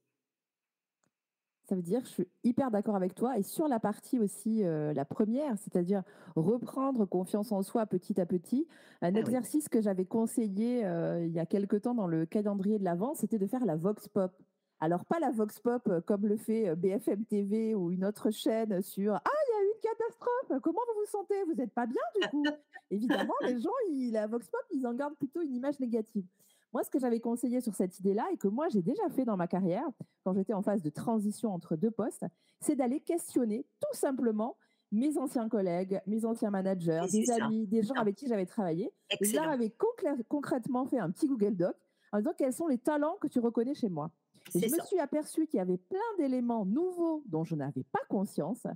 Ça 1.70 1.76
veut 1.76 1.82
dire, 1.82 2.00
je 2.02 2.10
suis 2.10 2.28
hyper 2.42 2.72
d'accord 2.72 2.96
avec 2.96 3.14
toi. 3.14 3.38
Et 3.38 3.44
sur 3.44 3.68
la 3.68 3.78
partie 3.78 4.18
aussi, 4.18 4.64
euh, 4.64 4.92
la 4.92 5.04
première, 5.04 5.56
c'est-à-dire 5.56 6.02
reprendre 6.34 7.06
confiance 7.06 7.52
en 7.52 7.62
soi 7.62 7.86
petit 7.86 8.20
à 8.20 8.26
petit, 8.26 8.66
un 9.02 9.14
ah 9.14 9.18
exercice 9.20 9.68
que 9.68 9.80
j'avais 9.80 10.04
conseillé 10.04 10.84
euh, 10.84 11.24
il 11.24 11.30
y 11.30 11.38
a 11.38 11.46
quelque 11.46 11.76
temps 11.76 11.94
dans 11.94 12.08
le 12.08 12.26
calendrier 12.26 12.80
de 12.80 12.82
l'Avent, 12.82 13.14
c'était 13.14 13.38
de 13.38 13.46
faire 13.46 13.64
la 13.64 13.76
Vox 13.76 14.08
Pop. 14.08 14.32
Alors, 14.80 15.04
pas 15.04 15.20
la 15.20 15.30
Vox 15.30 15.60
Pop 15.60 15.82
euh, 15.86 16.00
comme 16.00 16.26
le 16.26 16.36
fait 16.36 16.74
BFM 16.74 17.24
TV 17.24 17.76
ou 17.76 17.92
une 17.92 18.04
autre 18.04 18.32
chaîne 18.32 18.82
sur 18.82 19.14
Ah, 19.14 19.22
il 19.24 19.52
y 19.52 19.56
a 19.56 19.62
eu 19.62 19.72
une 19.72 19.80
catastrophe, 19.80 20.60
comment 20.60 20.80
vous 20.88 21.00
vous 21.02 21.06
sentez? 21.08 21.40
Vous 21.44 21.54
n'êtes 21.54 21.72
pas 21.72 21.86
bien 21.86 22.02
du 22.20 22.28
coup? 22.30 22.44
Évidemment, 22.90 23.34
les 23.42 23.60
gens, 23.60 23.70
la 24.10 24.26
Vox 24.26 24.48
Pop, 24.48 24.64
ils 24.72 24.84
en 24.88 24.94
gardent 24.94 25.16
plutôt 25.16 25.40
une 25.40 25.54
image 25.54 25.78
négative. 25.78 26.24
Moi, 26.72 26.84
ce 26.84 26.90
que 26.90 26.98
j'avais 26.98 27.20
conseillé 27.20 27.60
sur 27.60 27.74
cette 27.74 27.98
idée-là 27.98 28.26
et 28.32 28.36
que 28.36 28.46
moi 28.48 28.68
j'ai 28.68 28.82
déjà 28.82 29.08
fait 29.10 29.24
dans 29.24 29.36
ma 29.36 29.48
carrière, 29.48 29.88
quand 30.24 30.32
j'étais 30.34 30.52
en 30.52 30.62
phase 30.62 30.82
de 30.82 30.90
transition 30.90 31.52
entre 31.52 31.76
deux 31.76 31.90
postes, 31.90 32.24
c'est 32.60 32.76
d'aller 32.76 33.00
questionner 33.00 33.66
tout 33.80 33.96
simplement 33.96 34.56
mes 34.92 35.18
anciens 35.18 35.48
collègues, 35.48 36.00
mes 36.06 36.24
anciens 36.24 36.50
managers, 36.50 37.02
des 37.10 37.30
amis, 37.30 37.66
des 37.66 37.82
gens 37.82 37.94
avec 37.94 38.16
qui 38.16 38.26
j'avais 38.28 38.46
travaillé. 38.46 38.92
Et 39.20 39.24
je 39.24 39.34
leur 39.34 39.48
avais 39.48 39.72
concrètement 40.28 40.86
fait 40.86 40.98
un 40.98 41.10
petit 41.10 41.26
Google 41.26 41.56
Doc 41.56 41.76
en 42.12 42.18
disant 42.18 42.32
quels 42.36 42.52
sont 42.52 42.66
les 42.66 42.78
talents 42.78 43.16
que 43.20 43.28
tu 43.28 43.38
reconnais 43.40 43.74
chez 43.74 43.88
moi. 43.88 44.10
Et 44.54 44.60
je 44.68 44.74
me 44.74 44.80
suis 44.84 44.98
aperçue 44.98 45.46
qu'il 45.46 45.58
y 45.58 45.60
avait 45.60 45.76
plein 45.76 45.98
d'éléments 46.18 46.64
nouveaux 46.64 47.22
dont 47.26 47.44
je 47.44 47.54
n'avais 47.54 47.84
pas 47.84 48.00
conscience 48.08 48.66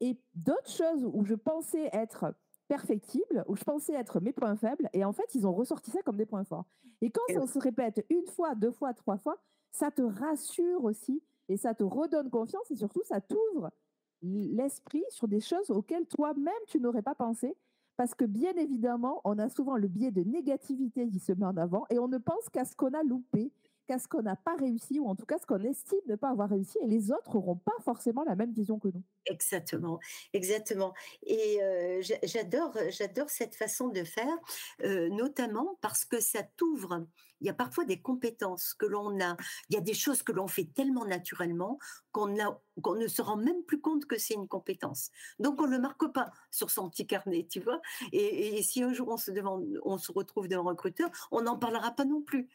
et 0.00 0.18
d'autres 0.34 0.70
choses 0.70 1.04
où 1.12 1.24
je 1.24 1.34
pensais 1.34 1.90
être 1.92 2.34
perfectible, 2.70 3.44
où 3.48 3.56
je 3.56 3.64
pensais 3.64 3.94
être 3.94 4.20
mes 4.20 4.30
points 4.30 4.54
faibles, 4.54 4.88
et 4.92 5.04
en 5.04 5.12
fait, 5.12 5.34
ils 5.34 5.44
ont 5.44 5.52
ressorti 5.52 5.90
ça 5.90 6.02
comme 6.02 6.16
des 6.16 6.24
points 6.24 6.44
forts. 6.44 6.66
Et 7.00 7.10
quand 7.10 7.26
ça 7.34 7.44
se 7.48 7.58
répète 7.58 8.06
une 8.08 8.28
fois, 8.28 8.54
deux 8.54 8.70
fois, 8.70 8.94
trois 8.94 9.18
fois, 9.18 9.38
ça 9.72 9.90
te 9.90 10.02
rassure 10.02 10.84
aussi, 10.84 11.20
et 11.48 11.56
ça 11.56 11.74
te 11.74 11.82
redonne 11.82 12.30
confiance, 12.30 12.70
et 12.70 12.76
surtout, 12.76 13.02
ça 13.02 13.20
t'ouvre 13.20 13.72
l'esprit 14.22 15.02
sur 15.08 15.26
des 15.26 15.40
choses 15.40 15.68
auxquelles 15.72 16.06
toi-même, 16.06 16.62
tu 16.68 16.78
n'aurais 16.78 17.02
pas 17.02 17.16
pensé, 17.16 17.56
parce 17.96 18.14
que 18.14 18.24
bien 18.24 18.52
évidemment, 18.52 19.20
on 19.24 19.40
a 19.40 19.48
souvent 19.48 19.76
le 19.76 19.88
biais 19.88 20.12
de 20.12 20.22
négativité 20.22 21.08
qui 21.08 21.18
se 21.18 21.32
met 21.32 21.46
en 21.46 21.56
avant, 21.56 21.86
et 21.90 21.98
on 21.98 22.06
ne 22.06 22.18
pense 22.18 22.48
qu'à 22.52 22.64
ce 22.64 22.76
qu'on 22.76 22.94
a 22.94 23.02
loupé, 23.02 23.50
qu'à 23.90 23.98
ce 23.98 24.06
qu'on 24.06 24.22
n'a 24.22 24.36
pas 24.36 24.54
réussi, 24.54 25.00
ou 25.00 25.08
en 25.08 25.16
tout 25.16 25.26
cas 25.26 25.36
ce 25.40 25.46
qu'on 25.46 25.64
estime 25.64 25.98
ne 26.06 26.14
pas 26.14 26.30
avoir 26.30 26.48
réussi, 26.48 26.78
et 26.80 26.86
les 26.86 27.10
autres 27.10 27.34
n'auront 27.34 27.56
pas 27.56 27.74
forcément 27.84 28.22
la 28.22 28.36
même 28.36 28.52
vision 28.52 28.78
que 28.78 28.86
nous. 28.86 29.02
Exactement, 29.26 29.98
exactement. 30.32 30.94
Et 31.24 31.60
euh, 31.60 32.00
j'adore, 32.22 32.72
cette 33.26 33.56
façon 33.56 33.88
de 33.88 34.04
faire, 34.04 34.36
euh, 34.84 35.08
notamment 35.08 35.76
parce 35.80 36.04
que 36.04 36.20
ça 36.20 36.44
t'ouvre. 36.56 37.04
Il 37.40 37.46
y 37.46 37.50
a 37.50 37.54
parfois 37.54 37.84
des 37.84 38.00
compétences 38.00 38.74
que 38.74 38.86
l'on 38.86 39.18
a, 39.20 39.36
il 39.70 39.74
y 39.74 39.78
a 39.78 39.80
des 39.80 39.94
choses 39.94 40.22
que 40.22 40.30
l'on 40.30 40.46
fait 40.46 40.68
tellement 40.72 41.06
naturellement 41.06 41.78
qu'on 42.12 42.28
ne 42.28 43.08
se 43.08 43.22
rend 43.22 43.36
même 43.36 43.64
plus 43.64 43.80
compte 43.80 44.04
que 44.04 44.18
c'est 44.18 44.34
une 44.34 44.46
compétence. 44.46 45.10
Donc 45.38 45.60
on 45.60 45.66
ne 45.66 45.72
le 45.72 45.80
marque 45.80 46.12
pas 46.12 46.30
sur 46.50 46.70
son 46.70 46.88
petit 46.90 47.06
carnet, 47.06 47.46
tu 47.50 47.60
vois. 47.60 47.80
Et, 48.12 48.62
si 48.62 48.82
un 48.82 48.92
jour 48.92 49.08
on 49.08 49.16
se, 49.16 49.30
on 49.84 49.98
se 49.98 50.12
retrouve 50.12 50.48
devant 50.48 50.68
un 50.68 50.72
recruteur, 50.72 51.10
on 51.30 51.42
n'en 51.42 51.56
parlera 51.56 51.92
pas 51.92 52.04
non 52.04 52.20
plus 52.20 52.48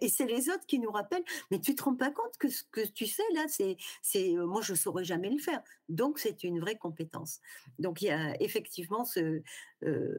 et 0.00 0.08
c'est 0.08 0.26
les 0.26 0.48
autres 0.50 0.66
qui 0.66 0.78
nous 0.78 0.90
rappellent, 0.90 1.24
mais 1.50 1.60
tu 1.60 1.74
te 1.74 1.82
rends 1.82 1.94
pas 1.94 2.10
compte 2.10 2.36
que 2.38 2.48
ce 2.48 2.62
que 2.70 2.86
tu 2.86 3.06
sais 3.06 3.22
là, 3.34 3.44
c'est, 3.48 3.76
c'est, 4.02 4.36
euh, 4.36 4.46
moi 4.46 4.62
je 4.62 4.74
saurais 4.74 5.04
jamais 5.04 5.30
le 5.30 5.38
faire. 5.38 5.62
Donc 5.88 6.18
c'est 6.18 6.44
une 6.44 6.60
vraie 6.60 6.76
compétence. 6.76 7.40
Donc 7.78 8.02
il 8.02 8.06
y 8.06 8.10
a 8.10 8.40
effectivement 8.42 9.04
ce 9.04 9.42
euh, 9.84 10.18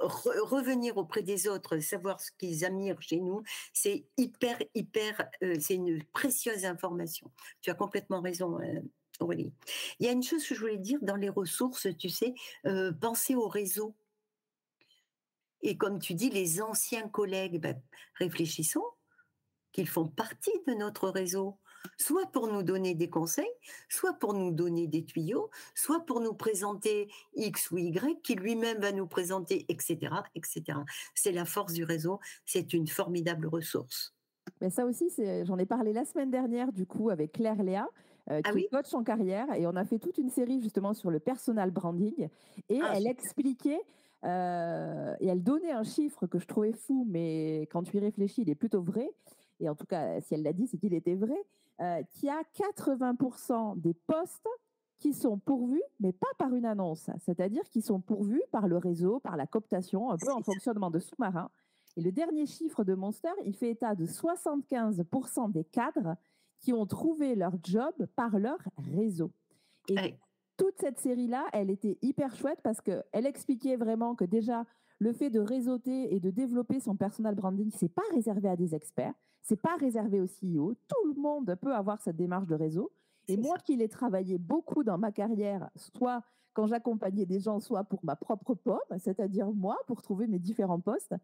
revenir 0.00 0.96
auprès 0.96 1.22
des 1.22 1.46
autres, 1.46 1.78
savoir 1.78 2.20
ce 2.20 2.30
qu'ils 2.38 2.64
admirent 2.64 3.00
chez 3.00 3.20
nous, 3.20 3.42
c'est 3.72 4.04
hyper 4.16 4.58
hyper, 4.74 5.28
euh, 5.42 5.56
c'est 5.60 5.74
une 5.74 6.02
précieuse 6.12 6.64
information. 6.64 7.30
Tu 7.60 7.70
as 7.70 7.74
complètement 7.74 8.20
raison. 8.20 8.58
Aurélie. 9.20 9.52
Il 9.98 10.06
y 10.06 10.08
a 10.08 10.12
une 10.12 10.22
chose 10.22 10.46
que 10.48 10.54
je 10.54 10.60
voulais 10.60 10.78
dire 10.78 10.98
dans 11.02 11.16
les 11.16 11.28
ressources, 11.28 11.86
tu 11.98 12.08
sais, 12.08 12.32
penser 13.02 13.34
au 13.34 13.48
réseau 13.48 13.94
et 15.62 15.76
comme 15.76 15.98
tu 15.98 16.14
dis, 16.14 16.30
les 16.30 16.62
anciens 16.62 17.08
collègues, 17.08 17.60
ben, 17.60 17.80
réfléchissons 18.14 18.84
qu'ils 19.72 19.88
font 19.88 20.08
partie 20.08 20.50
de 20.66 20.74
notre 20.74 21.08
réseau, 21.08 21.58
soit 21.96 22.26
pour 22.32 22.48
nous 22.48 22.62
donner 22.62 22.94
des 22.94 23.08
conseils, 23.08 23.52
soit 23.88 24.14
pour 24.14 24.34
nous 24.34 24.50
donner 24.50 24.86
des 24.86 25.04
tuyaux, 25.04 25.50
soit 25.74 26.04
pour 26.04 26.20
nous 26.20 26.34
présenter 26.34 27.08
X 27.34 27.70
ou 27.70 27.78
Y, 27.78 28.20
qui 28.22 28.34
lui-même 28.34 28.80
va 28.80 28.92
nous 28.92 29.06
présenter, 29.06 29.66
etc. 29.68 30.12
etc. 30.34 30.78
C'est 31.14 31.32
la 31.32 31.44
force 31.44 31.72
du 31.72 31.84
réseau, 31.84 32.20
c'est 32.44 32.72
une 32.72 32.88
formidable 32.88 33.46
ressource. 33.46 34.14
Mais 34.60 34.70
ça 34.70 34.84
aussi, 34.84 35.08
j'en 35.44 35.58
ai 35.58 35.66
parlé 35.66 35.92
la 35.92 36.04
semaine 36.04 36.30
dernière, 36.30 36.72
du 36.72 36.86
coup, 36.86 37.10
avec 37.10 37.32
Claire 37.32 37.62
Léa, 37.62 37.88
euh, 38.30 38.40
ah 38.44 38.52
qui 38.52 38.60
est 38.60 38.68
coach 38.68 38.94
en 38.94 39.02
carrière, 39.02 39.52
et 39.54 39.66
on 39.66 39.76
a 39.76 39.84
fait 39.84 39.98
toute 39.98 40.18
une 40.18 40.30
série 40.30 40.60
justement 40.60 40.94
sur 40.94 41.10
le 41.10 41.18
personal 41.20 41.70
branding, 41.70 42.28
et 42.68 42.80
ah, 42.82 42.92
elle 42.94 43.06
expliquait 43.06 43.80
euh, 44.24 45.14
et 45.20 45.28
elle 45.28 45.42
donnait 45.42 45.72
un 45.72 45.82
chiffre 45.82 46.26
que 46.26 46.38
je 46.38 46.46
trouvais 46.46 46.72
fou, 46.72 47.06
mais 47.08 47.62
quand 47.72 47.82
tu 47.82 47.96
y 47.96 48.00
réfléchis, 48.00 48.42
il 48.42 48.50
est 48.50 48.54
plutôt 48.54 48.82
vrai. 48.82 49.10
Et 49.60 49.68
en 49.68 49.74
tout 49.74 49.86
cas, 49.86 50.20
si 50.20 50.34
elle 50.34 50.42
l'a 50.42 50.52
dit, 50.52 50.66
c'est 50.66 50.78
qu'il 50.78 50.94
était 50.94 51.14
vrai. 51.14 51.38
Euh, 51.80 52.02
qu'il 52.10 52.28
y 52.28 52.30
a 52.30 52.42
80% 52.54 53.80
des 53.80 53.94
postes 53.94 54.48
qui 54.98 55.14
sont 55.14 55.38
pourvus, 55.38 55.82
mais 55.98 56.12
pas 56.12 56.28
par 56.36 56.54
une 56.54 56.66
annonce. 56.66 57.08
C'est-à-dire 57.20 57.62
qu'ils 57.70 57.82
sont 57.82 58.00
pourvus 58.00 58.42
par 58.52 58.68
le 58.68 58.76
réseau, 58.76 59.18
par 59.20 59.36
la 59.36 59.46
cooptation, 59.46 60.10
un 60.10 60.18
peu 60.18 60.30
en 60.30 60.42
fonctionnement 60.42 60.90
de 60.90 60.98
sous-marin. 60.98 61.50
Et 61.96 62.02
le 62.02 62.12
dernier 62.12 62.44
chiffre 62.44 62.84
de 62.84 62.94
Monster, 62.94 63.30
il 63.46 63.56
fait 63.56 63.70
état 63.70 63.94
de 63.94 64.04
75% 64.04 65.50
des 65.50 65.64
cadres 65.64 66.16
qui 66.60 66.72
ont 66.72 66.86
trouvé 66.86 67.34
leur 67.34 67.52
job 67.62 67.92
par 68.16 68.38
leur 68.38 68.58
réseau. 68.94 69.32
Et 69.88 70.14
toute 70.56 70.78
cette 70.78 70.98
série-là, 70.98 71.46
elle 71.52 71.70
était 71.70 71.98
hyper 72.02 72.36
chouette 72.36 72.60
parce 72.62 72.80
qu'elle 72.80 73.26
expliquait 73.26 73.76
vraiment 73.76 74.14
que 74.14 74.24
déjà, 74.24 74.64
le 74.98 75.12
fait 75.12 75.30
de 75.30 75.40
réseauter 75.40 76.14
et 76.14 76.20
de 76.20 76.30
développer 76.30 76.78
son 76.80 76.96
personal 76.96 77.34
branding, 77.34 77.70
c'est 77.74 77.88
pas 77.88 78.02
réservé 78.12 78.48
à 78.48 78.56
des 78.56 78.74
experts, 78.74 79.14
c'est 79.42 79.60
pas 79.60 79.76
réservé 79.76 80.20
aux 80.20 80.26
CEO. 80.26 80.74
Tout 80.86 81.08
le 81.08 81.20
monde 81.20 81.56
peut 81.60 81.74
avoir 81.74 82.00
cette 82.02 82.16
démarche 82.16 82.46
de 82.46 82.54
réseau. 82.54 82.92
Et 83.26 83.36
moi 83.36 83.56
qui 83.64 83.76
l'ai 83.76 83.88
travaillé 83.88 84.38
beaucoup 84.38 84.84
dans 84.84 84.98
ma 84.98 85.12
carrière, 85.12 85.70
soit 85.76 86.22
quand 86.52 86.66
j'accompagnais 86.66 87.26
des 87.26 87.40
gens, 87.40 87.60
soit 87.60 87.84
pour 87.84 88.04
ma 88.04 88.16
propre 88.16 88.54
pomme, 88.54 88.98
c'est-à-dire 88.98 89.50
moi, 89.52 89.78
pour 89.86 90.02
trouver 90.02 90.26
mes 90.26 90.38
différents 90.38 90.80
postes, 90.80 91.14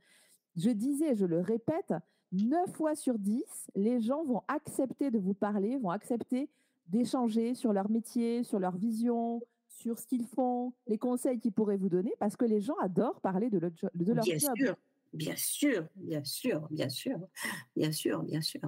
je 0.57 0.71
disais, 0.71 1.15
je 1.15 1.27
le 1.27 1.41
répète, 1.41 1.93
9 2.33 2.73
fois 2.73 2.95
sur 2.95 3.19
10, 3.19 3.43
les 3.75 4.01
gens 4.01 4.25
vont 4.25 4.43
accepter 4.49 5.11
de 5.11 5.19
vous 5.19 5.35
parler, 5.35 5.79
vont 5.79 5.91
accepter 5.91 6.49
d'échanger 6.89 7.55
sur 7.55 7.73
leur 7.73 7.91
métier, 7.91 8.45
sur 8.45 8.59
leur 8.59 8.77
vision, 8.77 9.43
sur 9.69 9.99
ce 9.99 10.07
qu'ils 10.07 10.27
font, 10.27 10.73
les 10.87 10.99
conseils 10.99 11.39
qu'ils 11.39 11.53
pourraient 11.53 11.77
vous 11.77 11.89
donner, 11.89 12.15
parce 12.19 12.37
que 12.37 12.45
les 12.45 12.61
gens 12.61 12.77
adorent 12.81 13.21
parler 13.21 13.51
de, 13.51 13.59
leur, 13.59 13.71
de 13.95 14.13
leur 14.13 14.25
bien 14.25 14.39
Sûr, 14.39 14.77
bien 15.13 15.37
sûr, 15.37 15.89
bien 15.97 16.25
sûr, 16.25 16.69
bien 16.71 16.89
sûr, 16.89 17.19
bien 17.75 17.93
sûr, 17.93 18.23
bien 18.23 18.41
sûr. 18.41 18.61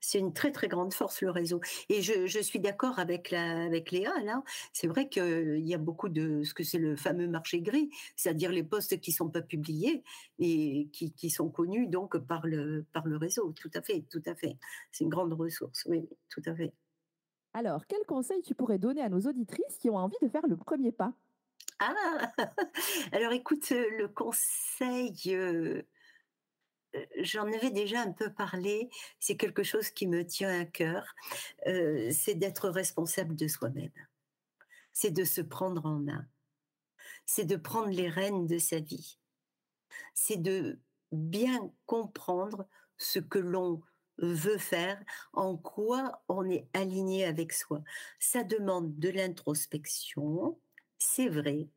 C'est 0.00 0.18
une 0.18 0.32
très, 0.32 0.52
très 0.52 0.68
grande 0.68 0.92
force, 0.94 1.20
le 1.22 1.30
réseau 1.30 1.60
et 1.88 2.02
je 2.02 2.26
je 2.26 2.38
suis 2.40 2.60
d'accord 2.60 2.98
avec 2.98 3.30
la 3.30 3.64
avec 3.64 3.90
Léa, 3.90 4.12
là. 4.24 4.42
C'est 4.72 4.86
vrai 4.86 5.08
qu'il 5.08 5.58
y 5.66 5.74
a 5.74 5.78
beaucoup 5.78 6.08
de 6.08 6.42
ce 6.42 6.54
que 6.54 6.64
c'est 6.64 6.78
le 6.78 6.96
fameux 6.96 7.28
marché 7.28 7.60
gris, 7.60 7.90
c'est-à-dire 8.16 8.50
les 8.52 8.62
posts 8.64 9.00
qui 9.00 9.12
sont 9.12 9.28
pas 9.30 9.42
publiés 9.42 10.02
et 10.38 10.88
qui 10.92 11.12
qui 11.12 11.30
sont 11.30 11.50
connus 11.50 11.86
donc 11.88 12.18
par 12.18 12.46
le 12.46 12.86
par 12.92 13.06
le 13.06 13.16
réseau. 13.16 13.52
Tout 13.52 13.70
à 13.74 13.82
fait, 13.82 14.04
tout 14.10 14.22
à 14.26 14.34
fait. 14.34 14.56
C'est 14.92 15.04
une 15.04 15.10
grande 15.10 15.32
ressource, 15.32 15.84
oui, 15.88 16.08
tout 16.28 16.42
à 16.46 16.54
fait. 16.54 16.72
Alors, 17.52 17.86
quel 17.86 18.04
conseil 18.06 18.42
tu 18.42 18.56
pourrais 18.56 18.80
donner 18.80 19.02
à 19.02 19.08
nos 19.08 19.20
auditrices 19.20 19.78
qui 19.78 19.88
ont 19.88 19.96
envie 19.96 20.16
de 20.20 20.26
faire 20.28 20.48
le 20.48 20.56
premier 20.56 20.90
pas? 20.90 21.14
Ah! 21.78 22.32
Alors 23.12 23.32
écoute, 23.32 23.70
le 23.70 24.06
conseil, 24.08 25.14
heu, 25.34 25.86
j'en 27.18 27.46
avais 27.52 27.70
déjà 27.70 28.00
un 28.02 28.12
peu 28.12 28.32
parlé, 28.32 28.88
c'est 29.18 29.36
quelque 29.36 29.62
chose 29.62 29.90
qui 29.90 30.06
me 30.06 30.26
tient 30.26 30.60
à 30.60 30.64
cœur, 30.64 31.14
heu, 31.66 32.10
c'est 32.10 32.34
d'être 32.34 32.68
responsable 32.68 33.36
de 33.36 33.48
soi-même. 33.48 33.92
C'est 34.92 35.10
de 35.10 35.24
se 35.24 35.40
prendre 35.40 35.86
en 35.86 35.98
main. 35.98 36.26
C'est 37.26 37.44
de 37.44 37.56
prendre 37.56 37.90
les 37.90 38.08
rênes 38.08 38.46
de 38.46 38.58
sa 38.58 38.80
vie. 38.80 39.18
C'est 40.14 40.40
de 40.40 40.80
bien 41.12 41.72
comprendre 41.86 42.66
ce 42.96 43.18
que 43.18 43.38
l'on 43.38 43.82
veut 44.18 44.58
faire, 44.58 45.02
en 45.32 45.56
quoi 45.56 46.22
on 46.28 46.48
est 46.48 46.68
aligné 46.74 47.24
avec 47.24 47.52
soi. 47.52 47.82
Ça 48.18 48.44
demande 48.44 48.98
de 48.98 49.08
l'introspection, 49.08 50.58
c'est 50.98 51.28
vrai, 51.28 51.68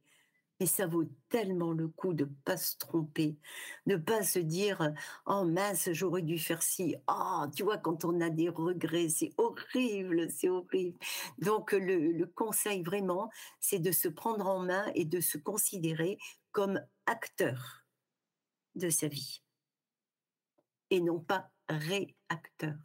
mais 0.63 0.67
ça 0.67 0.87
vaut 0.87 1.03
tellement 1.27 1.73
le 1.73 1.89
coup 1.89 2.13
de 2.13 2.23
pas 2.45 2.55
se 2.55 2.77
tromper, 2.77 3.35
de 3.85 3.97
pas 3.97 4.23
se 4.23 4.39
dire: 4.39 4.93
«Oh 5.25 5.43
mince, 5.43 5.89
j'aurais 5.91 6.21
dû 6.21 6.39
faire 6.39 6.63
ci». 6.63 6.95
Oh, 7.09 7.43
tu 7.53 7.63
vois, 7.63 7.77
quand 7.77 8.05
on 8.05 8.21
a 8.21 8.29
des 8.29 8.47
regrets, 8.47 9.09
c'est 9.09 9.33
horrible, 9.35 10.31
c'est 10.31 10.47
horrible. 10.47 10.97
Donc 11.37 11.73
le 11.73 12.23
conseil 12.27 12.81
vraiment, 12.81 13.29
c'est 13.59 13.79
de 13.79 13.91
se 13.91 14.07
prendre 14.07 14.47
en 14.47 14.59
main 14.59 14.89
et 14.95 15.03
de 15.03 15.19
se 15.19 15.37
considérer 15.37 16.17
comme 16.53 16.79
acteur 17.07 17.83
de 18.75 18.89
sa 18.89 19.09
vie 19.09 19.43
et 20.91 21.01
non 21.01 21.19
pas 21.19 21.51
réacteur. 21.67 22.77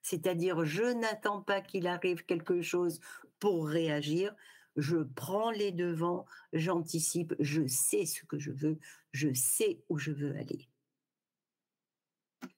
C'est-à-dire, 0.00 0.64
je 0.64 0.84
n'attends 0.84 1.42
pas 1.42 1.60
qu'il 1.60 1.88
arrive 1.88 2.24
quelque 2.24 2.62
chose 2.62 3.00
pour 3.40 3.66
réagir, 3.66 4.32
je 4.76 4.98
prends 4.98 5.50
les 5.50 5.72
devants, 5.72 6.26
j'anticipe, 6.52 7.34
je 7.40 7.66
sais 7.66 8.06
ce 8.06 8.24
que 8.24 8.38
je 8.38 8.50
veux, 8.50 8.78
je 9.12 9.32
sais 9.32 9.80
où 9.88 9.98
je 9.98 10.12
veux 10.12 10.36
aller. 10.36 10.68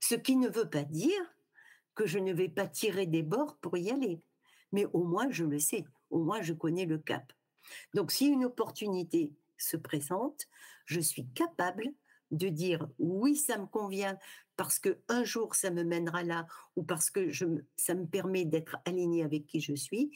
Ce 0.01 0.15
qui 0.15 0.37
ne 0.37 0.49
veut 0.49 0.69
pas 0.69 0.85
dire 0.85 1.21
que 1.95 2.07
je 2.07 2.19
ne 2.19 2.33
vais 2.33 2.49
pas 2.49 2.67
tirer 2.67 3.07
des 3.07 3.23
bords 3.23 3.57
pour 3.61 3.77
y 3.77 3.91
aller, 3.91 4.21
mais 4.73 4.87
au 4.93 5.05
moins 5.05 5.31
je 5.31 5.45
le 5.45 5.59
sais, 5.59 5.85
au 6.11 6.23
moins 6.23 6.43
je 6.43 6.53
connais 6.53 6.87
le 6.87 6.99
cap. 6.99 7.33
Donc 7.95 8.13
si 8.13 8.27
une 8.27 8.45
opportunité 8.45 9.33
se 9.57 9.77
présente, 9.77 10.47
je 10.87 11.01
suis 11.01 11.27
capable 11.29 11.85
de 12.31 12.49
dire 12.49 12.87
oui, 12.99 13.37
ça 13.37 13.59
me 13.59 13.67
convient 13.67 14.19
parce 14.57 14.79
que 14.79 14.99
un 15.09 15.25
jour 15.25 15.55
ça 15.55 15.71
me 15.71 15.83
mènera 15.83 16.23
là 16.23 16.47
ou 16.77 16.83
parce 16.83 17.11
que 17.11 17.31
ça 17.77 17.95
me 17.95 18.07
permet 18.07 18.45
d'être 18.45 18.77
aligné 18.85 19.25
avec 19.25 19.47
qui 19.47 19.61
je 19.61 19.75
suis 19.75 20.11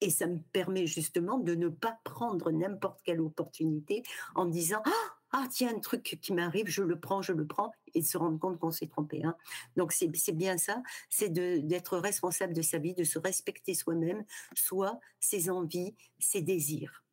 et 0.00 0.10
ça 0.10 0.26
me 0.26 0.38
permet 0.52 0.86
justement 0.86 1.38
de 1.38 1.54
ne 1.54 1.68
pas 1.68 1.98
prendre 2.04 2.50
n'importe 2.50 3.00
quelle 3.04 3.20
opportunité 3.20 4.02
en 4.34 4.46
disant 4.46 4.82
ah 4.84 5.16
ah, 5.36 5.48
tiens 5.50 5.74
un 5.74 5.80
truc 5.80 6.18
qui 6.22 6.32
m'arrive 6.32 6.68
je 6.68 6.82
le 6.82 6.98
prends 6.98 7.22
je 7.22 7.32
le 7.32 7.46
prends 7.46 7.72
et 7.94 8.00
de 8.00 8.06
se 8.06 8.16
rendre 8.16 8.38
compte 8.38 8.58
qu'on 8.58 8.70
s'est 8.70 8.86
trompé 8.86 9.22
hein. 9.24 9.36
donc 9.76 9.92
c'est 9.92 10.08
bien 10.32 10.58
ça 10.58 10.82
c'est 11.08 11.30
d'être 11.30 11.98
responsable 11.98 12.54
de 12.54 12.62
sa 12.62 12.78
vie 12.78 12.94
de 12.94 13.04
se 13.04 13.18
respecter 13.18 13.74
soi-même 13.74 14.24
soi 14.54 15.00
ses 15.20 15.50
envies 15.50 15.94
ses 16.18 16.42
désirs 16.42 17.04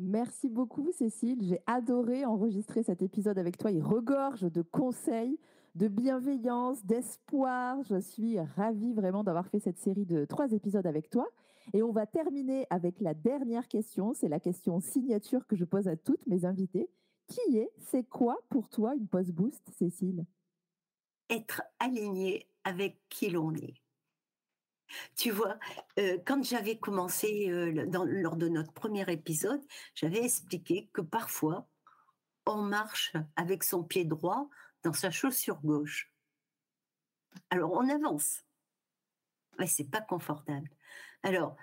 Merci 0.00 0.48
beaucoup, 0.48 0.92
Cécile. 0.92 1.40
J'ai 1.42 1.60
adoré 1.66 2.24
enregistrer 2.24 2.84
cet 2.84 3.02
épisode 3.02 3.36
avec 3.36 3.58
toi. 3.58 3.72
Il 3.72 3.82
regorge 3.82 4.42
de 4.42 4.62
conseils, 4.62 5.40
de 5.74 5.88
bienveillance, 5.88 6.84
d'espoir. 6.86 7.82
Je 7.82 7.98
suis 7.98 8.38
ravie 8.38 8.92
vraiment 8.92 9.24
d'avoir 9.24 9.48
fait 9.48 9.58
cette 9.58 9.78
série 9.78 10.06
de 10.06 10.24
trois 10.24 10.52
épisodes 10.52 10.86
avec 10.86 11.10
toi. 11.10 11.26
Et 11.74 11.82
on 11.82 11.92
va 11.92 12.06
terminer 12.06 12.66
avec 12.70 13.00
la 13.00 13.14
dernière 13.14 13.68
question. 13.68 14.14
C'est 14.14 14.28
la 14.28 14.40
question 14.40 14.80
signature 14.80 15.46
que 15.46 15.56
je 15.56 15.64
pose 15.64 15.88
à 15.88 15.96
toutes 15.96 16.26
mes 16.26 16.44
invitées. 16.44 16.90
Qui 17.26 17.58
est, 17.58 17.70
c'est 17.78 18.08
quoi 18.08 18.38
pour 18.48 18.68
toi 18.68 18.94
une 18.94 19.06
post 19.06 19.32
boost, 19.32 19.62
Cécile? 19.78 20.24
Être 21.28 21.62
aligné 21.78 22.48
avec 22.64 23.00
qui 23.10 23.28
l'on 23.28 23.54
est 23.54 23.82
Tu 25.14 25.30
vois, 25.30 25.58
heu, 25.98 26.22
quand 26.26 26.42
j'avais 26.42 26.78
commencé, 26.78 27.48
dans 27.88 28.04
lors 28.04 28.36
de 28.36 28.48
notre 28.48 28.72
premier 28.72 29.10
épisode, 29.12 29.62
j'avais 29.94 30.24
expliqué 30.24 30.88
que 30.94 31.02
parfois, 31.02 31.68
on 32.46 32.62
marche 32.62 33.12
avec 33.36 33.62
son 33.62 33.84
pied 33.84 34.06
droit 34.06 34.48
dans 34.82 34.94
sa 34.94 35.10
chaussure 35.10 35.60
gauche. 35.60 36.10
Alors 37.50 37.72
on 37.72 37.88
avance, 37.90 38.42
mais 39.58 39.66
c'est 39.66 39.90
pas 39.90 40.00
confortable. 40.00 40.70
Alors, 41.22 41.56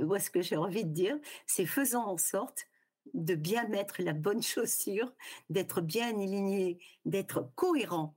moi 0.00 0.18
ce 0.18 0.30
que 0.30 0.42
j'ai 0.42 0.56
envie 0.56 0.84
de 0.84 0.92
dire, 0.92 1.18
c'est 1.46 1.66
faisons 1.66 2.02
en 2.02 2.18
sorte 2.18 2.66
de 3.14 3.34
bien 3.34 3.68
mettre 3.68 4.02
la 4.02 4.12
bonne 4.12 4.42
chaussure, 4.42 5.12
d'être 5.50 5.80
bien 5.80 6.08
aligné, 6.08 6.78
d'être 7.04 7.50
cohérent 7.54 8.16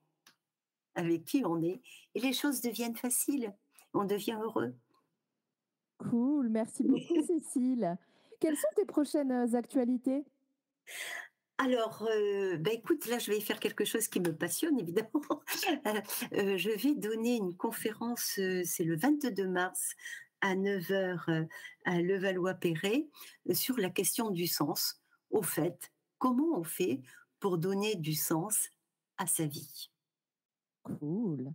avec 0.95 1.26
qui 1.26 1.43
on 1.45 1.62
est 1.62 1.82
et 2.15 2.19
les 2.19 2.34
choses 2.34 2.62
deviennent 2.62 2.95
faciles, 2.95 3.54
on 3.93 4.04
devient 4.04 4.38
heureux. 4.41 4.76
Cool, 5.98 6.50
merci 6.50 6.84
beaucoup, 6.84 7.22
Cécile. 7.28 7.98
Quelles 8.39 8.58
sont 8.58 8.67
tes 8.76 8.86
prochaines 8.86 9.32
euh, 9.32 9.54
actualités? 9.56 10.24
Alors, 11.58 12.08
heu, 12.10 12.56
bah, 12.58 12.72
écoute, 12.72 13.06
là, 13.08 13.19
je 13.19 13.32
vais 13.32 13.41
faire 13.41 13.60
quelque 13.60 13.84
chose 13.84 14.08
qui 14.08 14.22
me 14.22 14.34
passionne 14.34 14.80
évidemment. 14.80 15.10
Heu, 15.86 16.02
je 16.58 16.69
vais 16.69 16.95
donner 16.95 17.36
une 17.36 17.56
conférence, 17.56 18.39
c'est 18.63 18.84
le 18.86 18.95
22 18.95 19.48
mars 19.48 19.95
à 20.41 20.56
9:00, 20.56 21.25
heu, 21.30 21.47
à 21.86 22.02
Levallois-Perret, 22.02 23.10
heu, 23.49 23.54
sur 23.54 23.78
la 23.78 23.89
question 23.89 24.32
du 24.32 24.47
sens. 24.47 25.02
Au 25.32 25.41
fait, 25.41 25.91
comment 26.17 26.58
on 26.58 26.63
fait 26.63 27.02
pour 27.39 27.58
donner 27.58 27.95
du 27.95 28.13
sens 28.13 28.69
à 29.17 29.28
sa 29.28 29.45
vie? 29.45 29.91
Cool. 30.84 31.54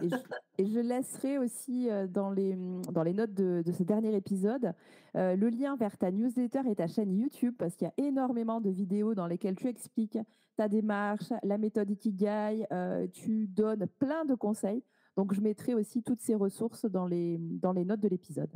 Et 0.00 0.08
je, 0.08 0.16
Voilà. 0.16 0.40
et 0.58 0.66
je 0.66 0.80
laisserai 0.80 1.38
aussi 1.38 1.90
euh, 1.90 2.06
dans 2.06 2.30
les, 2.30 2.54
dans 2.92 3.02
les 3.02 3.12
notes 3.12 3.34
de, 3.34 3.62
de 3.64 3.72
ce 3.72 3.82
dernier 3.82 4.14
épisode 4.16 4.72
euh, 5.16 5.36
le 5.36 5.48
lien 5.50 5.76
vers 5.76 5.98
ta 5.98 6.10
newsletter 6.10 6.62
et 6.70 6.74
ta 6.74 6.86
chaîne 6.86 7.12
YouTube 7.14 7.54
parce 7.58 7.76
qu'il 7.76 7.86
y 7.86 8.02
a 8.02 8.04
énormément 8.06 8.60
de 8.60 8.70
vidéos 8.70 9.14
dans 9.14 9.26
lesquelles 9.26 9.56
tu 9.56 9.68
expliques 9.68 10.18
ta 10.56 10.68
démarche, 10.68 11.32
la 11.42 11.58
méthode 11.58 11.90
Ikigai, 11.90 12.66
euh, 12.72 13.06
tu 13.08 13.46
donnes 13.48 13.86
plein 13.98 14.24
de 14.24 14.34
conseils. 14.34 14.82
Donc, 15.16 15.32
je 15.32 15.40
mettrai 15.40 15.74
aussi 15.74 16.02
toutes 16.02 16.20
ces 16.20 16.34
ressources 16.34 16.86
dans 16.86 17.06
les, 17.06 17.38
dans 17.38 17.72
les 17.72 17.84
notes 17.84 18.00
de 18.00 18.08
l'épisode. 18.08 18.50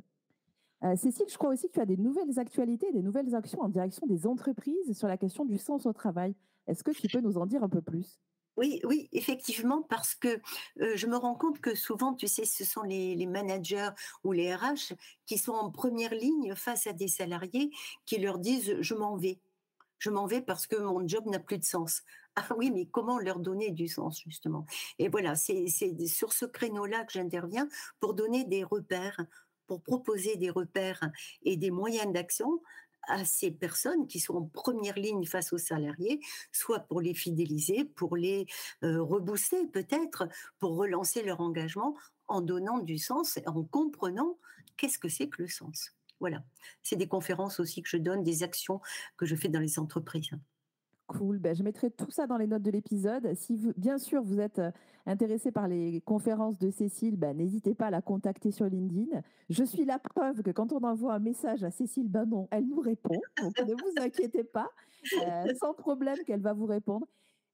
Euh, 0.85 0.97
Cécile, 0.97 1.27
je 1.29 1.37
crois 1.37 1.51
aussi 1.51 1.69
que 1.69 1.75
tu 1.75 1.81
as 1.81 1.87
des 1.87 1.97
nouvelles 1.97 2.39
actualités, 2.39 2.93
des 2.93 3.03
nouvelles 3.03 3.35
actions 3.35 3.61
en 3.61 3.69
direction 3.69 4.07
des 4.07 4.27
entreprises 4.27 4.97
sur 4.97 5.09
la 5.09 5.17
question 5.17 5.45
du 5.45 5.59
sens 5.59 5.87
au 5.87 5.93
travail. 5.93 6.35
Est-ce 6.67 6.85
que 6.85 6.93
tu 6.93 7.09
peux 7.09 7.21
nous 7.21 7.39
en 7.39 7.47
dire 7.47 7.63
un 7.63 7.69
peu 7.69 7.83
plus? 7.83 8.21
Oui, 8.57 8.81
oui, 8.85 9.09
effectivement, 9.13 9.83
parce 9.83 10.17
que, 10.17 10.41
heu, 10.81 10.97
je 10.97 11.07
me 11.07 11.17
rends 11.17 11.37
compte 11.37 11.61
que 11.61 11.77
souvent, 11.77 12.15
tu 12.15 12.27
sais, 12.27 12.45
ce 12.45 12.65
sont 12.65 12.83
les 12.83 13.15
les 13.15 13.27
managers 13.27 13.91
ou 14.25 14.33
les 14.33 14.53
RH 14.53 14.95
qui 15.27 15.39
sont 15.39 15.53
en 15.53 15.71
première 15.71 16.13
ligne 16.13 16.55
face 16.57 16.89
à 16.89 16.93
des 16.93 17.07
salariés 17.07 17.71
qui 18.05 18.19
leur 18.19 18.39
disent: 18.39 18.77
«Je 18.81 18.95
m'en 18.95 19.17
vais. 19.17 19.41
Je 19.99 20.11
m'en 20.11 20.27
vais 20.27 20.41
parce 20.43 20.67
que 20.67 20.77
mon 20.77 21.07
job 21.07 21.25
n'a 21.27 21.39
plus 21.41 21.59
de 21.59 21.65
sens». 21.65 22.03
Ah 22.41 22.55
oui, 22.57 22.71
mais 22.71 22.87
comment 22.87 23.19
leur 23.19 23.41
donner 23.41 23.73
du 23.73 23.89
sens 23.89 24.21
justement? 24.25 24.65
Et 25.01 25.09
voilà, 25.09 25.35
c'est 25.35 25.67
sur 26.07 26.33
ce 26.33 26.45
créneau-là 26.45 27.05
que 27.05 27.13
j'interviens 27.15 27.69
pour 27.99 28.15
donner 28.15 28.45
des 28.45 28.63
repères, 28.63 29.21
pour 29.67 29.83
proposer 29.83 30.37
des 30.37 30.51
repères 30.51 31.11
et 31.43 31.57
des 31.57 31.73
moyens 31.73 32.13
d'action 32.13 32.63
à 33.09 33.25
ces 33.25 33.51
personnes 33.51 34.07
qui 34.07 34.21
sont 34.21 34.35
en 34.37 34.45
première 34.47 34.97
ligne 34.99 35.25
face 35.25 35.53
aux 35.53 35.59
salariés, 35.59 36.21
soit 36.53 36.81
pour 36.81 37.01
les 37.01 37.15
fidéliser, 37.15 37.85
pour 37.85 38.17
les, 38.17 38.47
heu, 38.85 39.01
rebooster 39.03 39.67
peut-être, 39.67 40.29
pour 40.59 40.77
relancer 40.77 41.23
leur 41.23 41.41
engagement 41.41 41.97
en 42.29 42.41
donnant 42.43 42.79
du 42.81 42.99
sens 42.99 43.39
en 43.47 43.65
comprenant 43.65 44.39
qu'est-ce 44.77 44.99
que 44.99 45.09
c'est 45.09 45.29
que 45.29 45.43
le 45.43 45.49
sens. 45.49 45.98
Voilà. 46.21 46.43
C'est 46.83 46.97
des 46.97 47.09
conférences 47.09 47.61
aussi 47.61 47.83
que 47.83 47.89
je 47.89 47.97
donne, 47.97 48.23
des 48.23 48.43
actions 48.43 48.81
que 49.17 49.27
je 49.27 49.37
fais 49.37 49.49
dans 49.49 49.61
les 49.61 49.79
entreprises. 49.79 50.31
Cool, 51.09 51.39
ben, 51.39 51.57
je 51.57 51.63
mettrai 51.63 51.91
tout 51.91 52.11
ça 52.11 52.27
dans 52.27 52.37
les 52.37 52.47
notes 52.47 52.63
de 52.63 52.71
l'épisode. 52.71 53.33
Si 53.35 53.57
vous, 53.57 53.73
bien 53.79 53.97
sûr 53.97 54.23
vous 54.23 54.41
êtes 54.41 54.59
euh, 54.59 54.71
intéressé 55.07 55.51
par 55.51 55.67
les 55.67 56.03
conférences 56.03 56.59
de 56.59 56.71
Cécile, 56.71 57.17
ben, 57.17 57.35
n'hésitez 57.35 57.75
pas 57.75 57.87
à 57.87 57.91
la 57.91 58.03
contacter 58.03 58.51
sur 58.51 58.67
LinkedIn. 58.67 59.23
Je 59.49 59.65
suis 59.65 59.87
la 59.87 59.99
preuve 59.99 60.43
que 60.43 60.51
quand 60.51 60.71
on 60.71 60.85
envoie 60.85 61.15
un 61.15 61.19
message 61.19 61.65
à 61.65 61.71
Cécile, 61.71 62.09
ben 62.09 62.27
non, 62.27 62.47
elle 62.51 62.67
nous 62.67 62.81
répond. 62.81 63.19
Donc 63.41 63.59
ne 63.59 63.73
vous 63.73 64.03
inquiétez 64.03 64.45
pas, 64.45 64.71
euh, 65.23 65.55
sans 65.59 65.73
problème 65.73 66.19
qu'elle 66.27 66.43
va 66.43 66.53
vous 66.53 66.67
répondre. 66.67 67.07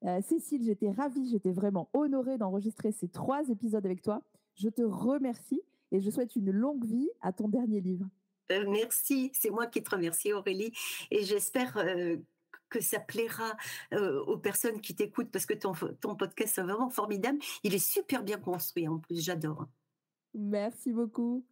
Euh, 0.05 0.21
Cécile, 0.21 0.65
j'étais 0.65 0.91
ravie, 0.91 1.31
j'étais 1.31 1.53
vraiment 1.53 1.89
honorée 1.93 2.39
d'enregistrer 2.39 2.91
ces 2.91 3.07
trois 3.09 3.49
épisodes 3.51 3.87
avec 3.87 4.03
toi. 4.03 4.21
Je 4.57 4.69
te 4.69 4.83
remercie 4.83 5.63
et 5.93 6.01
je 6.01 6.11
souhaite 6.11 6.35
une 6.35 6.51
longue 6.51 6.85
vie 6.85 7.09
à 7.21 7.33
ton 7.33 7.47
dernier 7.47 7.81
livre. 7.81 8.07
Euh, 8.53 8.65
merci, 8.69 9.31
c'est 9.35 9.51
moi 9.51 9.67
qui 9.67 9.83
te 9.83 9.91
remercie 9.91 10.33
Aurélie 10.33 10.73
et 11.11 11.25
j'espère 11.25 11.77
euh, 11.79 12.17
que 12.69 12.81
ça 12.81 13.01
plaira 13.01 13.57
aux 13.93 14.37
personnes 14.37 14.81
qui 14.81 14.95
t'écoutent 14.97 15.31
parce 15.31 15.47
que 15.47 15.55
ton, 15.55 15.73
ton 16.01 16.17
podcast 16.17 16.59
est 16.59 16.63
vraiment 16.63 16.91
formidable. 16.91 17.39
Il 17.63 17.75
est 17.75 17.79
super 17.79 18.25
bien 18.25 18.39
construit 18.39 18.89
en 18.89 18.99
plus, 18.99 19.25
j'adore. 19.25 19.69
Merci 20.35 20.93
beaucoup. 20.93 21.47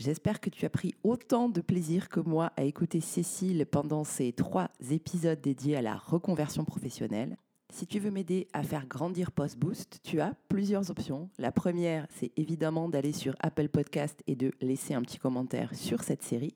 J'espère 0.00 0.40
que 0.40 0.48
tu 0.48 0.64
as 0.64 0.70
pris 0.70 0.94
autant 1.02 1.48
de 1.48 1.60
plaisir 1.60 2.08
que 2.08 2.20
moi 2.20 2.52
à 2.56 2.64
écouter 2.64 3.00
Cécile 3.00 3.66
pendant 3.66 4.04
ces 4.04 4.32
trois 4.32 4.70
épisodes 4.90 5.40
dédiés 5.40 5.76
à 5.76 5.82
la 5.82 5.96
reconversion 5.96 6.64
professionnelle. 6.64 7.36
Si 7.70 7.86
tu 7.86 8.00
veux 8.00 8.10
m'aider 8.10 8.48
à 8.52 8.62
faire 8.62 8.86
grandir 8.86 9.30
PostBoost, 9.30 10.00
tu 10.02 10.20
as 10.20 10.34
plusieurs 10.48 10.90
options. 10.90 11.30
La 11.38 11.52
première, 11.52 12.06
c'est 12.10 12.32
évidemment 12.36 12.88
d'aller 12.88 13.12
sur 13.12 13.34
Apple 13.40 13.68
Podcast 13.68 14.22
et 14.26 14.34
de 14.34 14.52
laisser 14.60 14.92
un 14.92 15.02
petit 15.02 15.18
commentaire 15.18 15.74
sur 15.74 16.02
cette 16.02 16.22
série. 16.22 16.54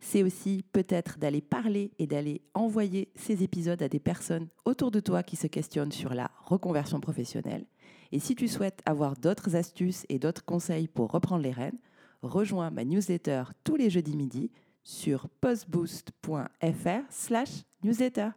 C'est 0.00 0.22
aussi 0.22 0.64
peut-être 0.72 1.18
d'aller 1.18 1.42
parler 1.42 1.90
et 1.98 2.06
d'aller 2.06 2.40
envoyer 2.54 3.12
ces 3.14 3.42
épisodes 3.42 3.82
à 3.82 3.88
des 3.88 4.00
personnes 4.00 4.48
autour 4.64 4.90
de 4.90 5.00
toi 5.00 5.22
qui 5.22 5.36
se 5.36 5.46
questionnent 5.46 5.92
sur 5.92 6.14
la 6.14 6.30
reconversion 6.44 7.00
professionnelle. 7.00 7.66
Et 8.10 8.18
si 8.18 8.34
tu 8.34 8.48
souhaites 8.48 8.80
avoir 8.86 9.16
d'autres 9.16 9.54
astuces 9.54 10.06
et 10.08 10.18
d'autres 10.18 10.44
conseils 10.44 10.88
pour 10.88 11.10
reprendre 11.10 11.42
les 11.42 11.52
rênes, 11.52 11.78
rejoins 12.22 12.70
ma 12.70 12.84
newsletter 12.84 13.44
tous 13.64 13.76
les 13.76 13.90
jeudis 13.90 14.16
midi 14.16 14.50
sur 14.82 15.28
postboost.fr 15.40 17.02
slash 17.10 17.64
newsletter. 17.82 18.30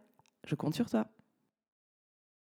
Je 0.46 0.54
compte 0.56 0.74
sur 0.74 0.90
toi. 0.90 1.06